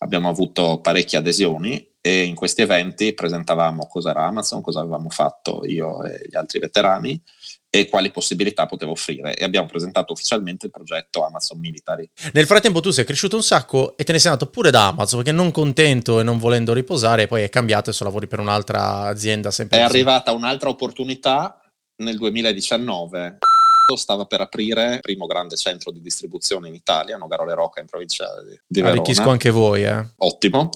abbiamo 0.00 0.28
avuto 0.28 0.78
parecchie 0.82 1.18
adesioni 1.18 1.94
e 2.02 2.24
in 2.24 2.34
questi 2.34 2.60
eventi 2.60 3.14
presentavamo 3.14 3.86
cosa 3.86 4.10
era 4.10 4.26
Amazon, 4.26 4.60
cosa 4.60 4.80
avevamo 4.80 5.08
fatto 5.08 5.62
io 5.64 6.04
e 6.04 6.26
gli 6.28 6.36
altri 6.36 6.58
veterani 6.58 7.20
e 7.80 7.88
quali 7.88 8.10
possibilità 8.10 8.66
potevo 8.66 8.92
offrire 8.92 9.34
e 9.34 9.44
abbiamo 9.44 9.66
presentato 9.66 10.12
ufficialmente 10.12 10.66
il 10.66 10.72
progetto 10.72 11.24
Amazon 11.24 11.58
Military. 11.58 12.08
Nel 12.32 12.46
frattempo 12.46 12.80
tu 12.80 12.90
sei 12.90 13.04
cresciuto 13.04 13.36
un 13.36 13.42
sacco 13.42 13.96
e 13.96 14.04
te 14.04 14.12
ne 14.12 14.18
sei 14.18 14.30
andato 14.32 14.50
pure 14.50 14.70
da 14.70 14.88
Amazon 14.88 15.22
perché 15.22 15.36
non 15.36 15.50
contento 15.50 16.20
e 16.20 16.22
non 16.22 16.38
volendo 16.38 16.72
riposare 16.72 17.26
poi 17.26 17.42
è 17.42 17.48
cambiato 17.48 17.86
e 17.86 17.88
adesso 17.90 18.04
lavori 18.04 18.26
per 18.26 18.40
un'altra 18.40 19.02
azienda 19.02 19.50
sempre. 19.50 19.78
È 19.78 19.82
così. 19.82 19.94
arrivata 19.94 20.32
un'altra 20.32 20.68
opportunità 20.68 21.60
nel 21.96 22.16
2019 22.16 23.38
stava 23.94 24.24
per 24.24 24.40
aprire 24.40 24.94
il 24.94 25.00
primo 25.00 25.26
grande 25.26 25.54
centro 25.54 25.92
di 25.92 26.00
distribuzione 26.00 26.66
in 26.66 26.74
Italia, 26.74 27.16
Nogarole 27.16 27.54
Rocca 27.54 27.80
in 27.80 27.86
provincia 27.86 28.26
di 28.42 28.58
Verona. 28.80 28.94
Arricchisco 28.94 29.28
anche 29.28 29.50
voi, 29.50 29.84
eh. 29.84 30.04
Ottimo. 30.16 30.70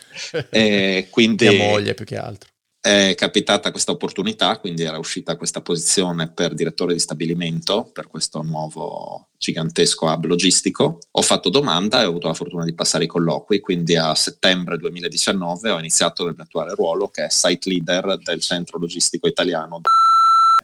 e 0.50 1.06
quindi... 1.10 1.48
Mia 1.48 1.68
moglie 1.68 1.94
più 1.94 2.04
che 2.04 2.16
altro 2.16 2.50
è 2.86 3.16
capitata 3.16 3.72
questa 3.72 3.90
opportunità, 3.90 4.60
quindi 4.60 4.84
era 4.84 4.96
uscita 4.96 5.36
questa 5.36 5.60
posizione 5.60 6.30
per 6.30 6.54
direttore 6.54 6.92
di 6.92 7.00
stabilimento 7.00 7.90
per 7.92 8.06
questo 8.06 8.42
nuovo 8.42 9.30
gigantesco 9.36 10.06
hub 10.06 10.26
logistico. 10.26 11.00
Ho 11.10 11.22
fatto 11.22 11.50
domanda 11.50 12.00
e 12.00 12.04
ho 12.04 12.10
avuto 12.10 12.28
la 12.28 12.34
fortuna 12.34 12.64
di 12.64 12.74
passare 12.74 13.02
i 13.02 13.08
colloqui, 13.08 13.58
quindi 13.58 13.96
a 13.96 14.14
settembre 14.14 14.78
2019 14.78 15.70
ho 15.70 15.78
iniziato 15.80 16.26
il 16.26 16.34
mio 16.36 16.44
attuale 16.44 16.74
ruolo 16.74 17.08
che 17.08 17.24
è 17.24 17.28
site 17.28 17.68
leader 17.68 18.18
del 18.22 18.40
centro 18.40 18.78
logistico 18.78 19.26
italiano 19.26 19.80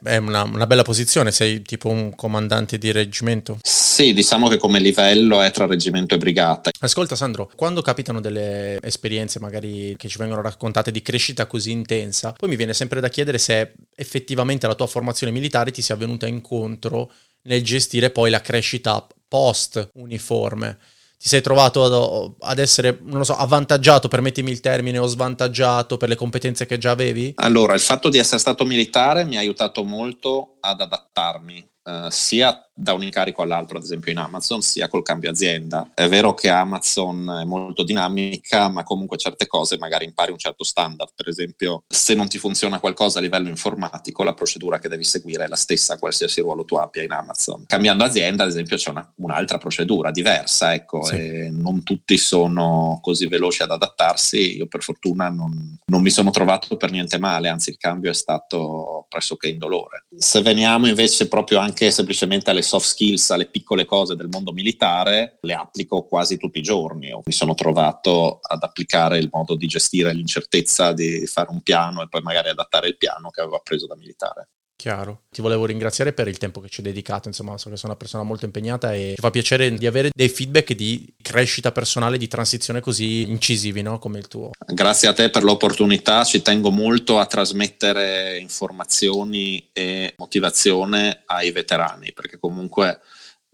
è 0.03 0.17
una, 0.17 0.43
una, 0.43 0.67
bella 0.67 0.83
posizione, 0.83 1.31
sei 1.31 1.63
tipo 1.63 1.89
un 1.89 2.15
comandante 2.15 2.79
di 2.79 2.91
reggimento? 2.93 3.59
Sì, 3.63 4.13
diciamo 4.13 4.49
che 4.49 4.57
come 4.57 4.81
livello 4.81 5.41
è 5.41 5.51
tra 5.51 5.67
reggimento 5.67 6.15
e 6.15 6.19
brigata. 6.19 6.71
Ascolta 6.81 7.17
Sandro, 7.17 7.51
quando 7.55 7.83
capitano 7.83 8.21
delle 8.21 8.79
esperienze 8.83 9.39
magari 9.39 9.95
che 9.97 10.09
ci 10.09 10.19
vengono 10.19 10.43
raccontate 10.43 10.91
di 10.91 11.03
crescita 11.03 11.47
così 11.47 11.71
intensa, 11.71 12.33
poi 12.33 12.49
mi 12.49 12.57
viene 12.57 12.75
sempre 12.75 13.01
da 13.01 13.09
chiedere 13.09 13.39
se 13.39 13.75
effettivamente 13.95 14.67
la 14.67 14.75
tua 14.75 14.87
formazione 14.87 15.33
militare 15.33 15.71
ti 15.71 15.83
sia 15.83 15.97
venuta 15.97 16.27
incontro 16.27 17.11
nel 17.43 17.63
gestire 17.63 18.11
poi 18.11 18.31
la 18.31 18.41
crescita 18.41 19.07
post 19.29 19.91
uniforme 19.95 20.79
ti 21.23 21.29
sei 21.29 21.41
trovato 21.41 22.35
ad, 22.41 22.59
essere, 22.59 22.99
non 23.01 23.19
lo 23.19 23.25
so, 23.25 23.37
avvantaggiato, 23.37 24.09
permettimi 24.09 24.51
il 24.51 24.59
termine, 24.59 24.99
o 24.99 25.07
svantaggiato 25.07 25.97
per 25.97 26.09
le 26.09 26.17
competenze 26.17 26.67
che 26.67 26.79
già 26.79 26.91
avevi? 26.91 27.35
Allora, 27.37 27.75
il 27.75 27.81
fatto 27.81 28.09
di 28.09 28.19
essere 28.19 28.41
stato 28.41 28.65
militare 28.65 29.25
mi 29.25 29.37
ha 29.37 29.39
aiutato 29.39 29.85
molto 29.85 30.57
ad 30.59 30.81
adattarmi, 30.81 31.65
eh, 31.85 32.07
sia 32.11 32.67
da 32.75 32.95
un 32.95 33.03
incarico 33.03 33.43
all'altro, 33.43 33.77
ad 33.77 33.85
esempio 33.85 34.11
in 34.11 34.19
Amazon, 34.19 34.63
sia 34.63 34.89
col 34.89 35.03
cambio 35.03 35.31
azienda. 35.31 35.91
È 35.95 36.09
vero 36.09 36.35
che 36.35 36.49
Amazon 36.49 37.41
è 37.43 37.45
molto 37.45 37.85
dinamica, 37.85 38.69
ma 38.69 38.83
comunque 38.83 39.19
certe 39.19 39.47
cose 39.47 39.79
magari 39.79 40.05
impari 40.05 40.33
un 40.33 40.39
certo 40.39 40.65
standard. 40.65 41.11
Per 41.15 41.29
esempio, 41.29 41.85
se 41.87 42.15
non 42.15 42.29
ti 42.29 42.39
funziona 42.39 42.81
qualcosa 42.81 43.19
a 43.19 43.23
livello 43.23 43.49
informatico, 43.49 44.23
la 44.23 44.35
procedura 44.35 44.79
che 44.79 44.89
devi 44.89 45.05
seguire 45.05 45.45
è 45.45 45.49
la 45.49 45.57
stessa 45.57 45.99
qualsiasi 45.99 46.41
ruolo 46.41 46.65
tu 46.65 46.77
abbia 46.77 47.03
in 47.03 47.13
Amazon. 47.13 47.65
Cambiando 47.67 48.05
azienda, 48.05 48.45
ad 48.45 48.49
esempio, 48.49 48.77
c'è 48.77 48.91
una, 48.91 49.13
un'altra 49.17 49.59
procedura 49.59 50.11
diversa, 50.11 50.73
ecco, 50.73 51.05
sì. 51.05 51.17
e 51.17 51.51
non 51.51 51.83
tutti 51.83 52.17
sono 52.17 53.01
così 53.03 53.27
veloci 53.27 53.63
ad 53.63 53.71
adattarsi. 53.71 54.57
Io 54.57 54.67
per 54.67 54.83
fortuna 54.83 55.29
non, 55.29 55.79
non 55.87 56.01
mi 56.01 56.11
sono 56.11 56.31
trovato 56.31 56.77
per 56.77 56.91
niente 56.91 57.19
male, 57.19 57.49
anzi 57.49 57.71
il 57.71 57.77
cambio 57.77 58.11
è 58.11 58.15
stato 58.15 59.07
pressoché 59.09 59.49
indolore. 59.49 60.07
Se 60.17 60.41
veniamo 60.41 60.87
invece 60.87 61.29
proprio 61.29 61.59
anche 61.59 61.72
anche 61.73 61.91
semplicemente 61.91 62.51
alle 62.51 62.61
soft 62.61 62.87
skills, 62.87 63.31
alle 63.31 63.47
piccole 63.47 63.87
cose 63.87 64.15
del 64.15 64.29
mondo 64.29 64.53
militare, 64.53 65.39
le 65.41 65.55
applico 65.55 66.05
quasi 66.05 66.37
tutti 66.37 66.59
i 66.59 66.63
giorni. 66.63 67.11
Mi 67.25 67.33
sono 67.33 67.55
trovato 67.55 68.41
ad 68.43 68.63
applicare 68.63 69.19
il 69.19 69.31
modo 69.33 69.57
di 69.57 69.67
gestire 69.67 70.13
l'incertezza 70.13 70.93
di 70.93 71.27
fare 71.27 71.51
un 71.51 71.63
piano 71.63 72.03
e 72.03 72.09
poi 72.09 72.21
magari 72.21 72.51
adattare 72.51 72.89
il 72.89 72.99
piano 72.99 73.31
che 73.31 73.41
avevo 73.41 73.57
appreso 73.57 73.87
da 73.87 73.97
militare. 73.97 74.51
Chiaro. 74.77 75.23
Ti 75.31 75.41
volevo 75.43 75.65
ringraziare 75.65 76.13
per 76.13 76.27
il 76.27 76.39
tempo 76.39 76.61
che 76.61 76.69
ci 76.69 76.81
hai 76.81 76.87
dedicato, 76.87 77.29
insomma, 77.29 77.57
so 77.57 77.71
che 77.71 77.77
sei 77.77 77.89
una 77.89 77.97
persona 77.97 78.25
molto 78.25 78.47
impegnata 78.47 78.93
e 78.93 79.13
ci 79.15 79.21
fa 79.21 79.31
piacere 79.31 79.73
di 79.75 79.87
avere 79.87 80.11
dei 80.13 80.29
feedback 80.29 80.73
di 80.73 81.15
crescita 81.23 81.71
personale, 81.71 82.19
di 82.19 82.27
transizione 82.27 82.81
così 82.81 83.23
incisivi, 83.31 83.83
no? 83.83 84.01
Come 84.01 84.19
il 84.19 84.27
tuo. 84.27 84.51
Grazie 84.67 85.09
a 85.09 85.13
te 85.13 85.31
per 85.31 85.45
l'opportunità, 85.45 86.25
ci 86.25 86.43
tengo 86.43 86.71
molto 86.71 87.21
a 87.21 87.27
trasmettere 87.27 88.39
informazioni 88.39 89.69
e 89.73 90.15
motivazione 90.17 91.23
ai 91.27 91.53
veterani, 91.53 92.13
perché 92.13 92.39
comunque 92.41 93.01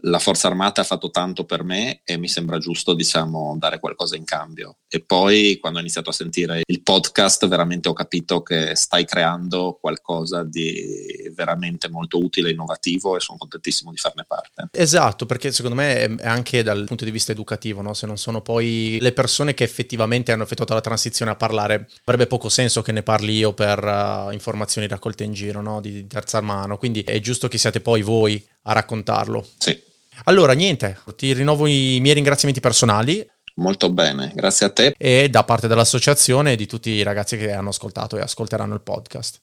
la 0.02 0.18
Forza 0.18 0.46
Armata 0.46 0.82
ha 0.82 0.84
fatto 0.84 1.10
tanto 1.10 1.44
per 1.44 1.64
me 1.64 2.02
e 2.04 2.16
mi 2.18 2.28
sembra 2.28 2.58
giusto, 2.58 2.94
diciamo, 2.94 3.56
dare 3.58 3.80
qualcosa 3.80 4.16
in 4.16 4.24
cambio. 4.24 4.78
E 4.88 5.00
poi 5.00 5.58
quando 5.60 5.78
ho 5.78 5.82
iniziato 5.82 6.10
a 6.10 6.12
sentire 6.12 6.62
il 6.64 6.82
podcast, 6.82 7.48
veramente 7.48 7.88
ho 7.88 7.92
capito 7.92 8.42
che 8.42 8.76
stai 8.76 9.04
creando 9.04 9.76
qualcosa 9.80 10.44
di 10.44 11.30
veramente 11.34 11.88
molto 11.88 12.18
utile 12.18 12.48
e 12.48 12.52
innovativo 12.52 13.16
e 13.16 13.20
sono 13.20 13.38
contentissimo 13.38 13.90
di 13.90 13.96
farne 13.96 14.24
parte. 14.26 14.68
Esatto, 14.70 15.26
perché 15.26 15.50
secondo 15.50 15.76
me 15.76 16.16
è 16.16 16.26
anche 16.26 16.62
dal 16.62 16.84
punto 16.84 17.04
di 17.04 17.10
vista 17.10 17.32
educativo, 17.32 17.82
no? 17.82 17.94
se 17.94 18.06
non 18.06 18.18
sono 18.18 18.40
poi 18.40 18.98
le 19.00 19.12
persone 19.12 19.54
che 19.54 19.64
effettivamente 19.64 20.32
hanno 20.32 20.44
effettuato 20.44 20.74
la 20.74 20.80
transizione 20.80 21.32
a 21.32 21.36
parlare, 21.36 21.88
avrebbe 22.04 22.26
poco 22.26 22.48
senso 22.48 22.82
che 22.82 22.92
ne 22.92 23.02
parli 23.02 23.36
io 23.36 23.52
per 23.52 23.82
uh, 23.82 24.30
informazioni 24.30 24.86
raccolte 24.86 25.24
in 25.24 25.32
giro, 25.32 25.60
no? 25.60 25.80
di 25.80 26.06
terza 26.06 26.40
mano. 26.40 26.78
Quindi 26.78 27.02
è 27.02 27.18
giusto 27.20 27.48
che 27.48 27.58
siate 27.58 27.80
poi 27.80 28.02
voi 28.02 28.46
a 28.62 28.72
raccontarlo. 28.72 29.46
Sì. 29.58 29.86
Allora, 30.24 30.52
niente, 30.52 30.98
ti 31.16 31.32
rinnovo 31.32 31.66
i 31.66 31.98
miei 32.00 32.14
ringraziamenti 32.14 32.60
personali. 32.60 33.26
Molto 33.56 33.90
bene, 33.90 34.30
grazie 34.34 34.66
a 34.66 34.70
te. 34.70 34.94
E 34.96 35.28
da 35.28 35.42
parte 35.44 35.66
dell'associazione 35.66 36.52
e 36.52 36.56
di 36.56 36.66
tutti 36.66 36.90
i 36.90 37.02
ragazzi 37.02 37.36
che 37.36 37.52
hanno 37.52 37.70
ascoltato 37.70 38.16
e 38.16 38.20
ascolteranno 38.20 38.74
il 38.74 38.82
podcast. 38.82 39.40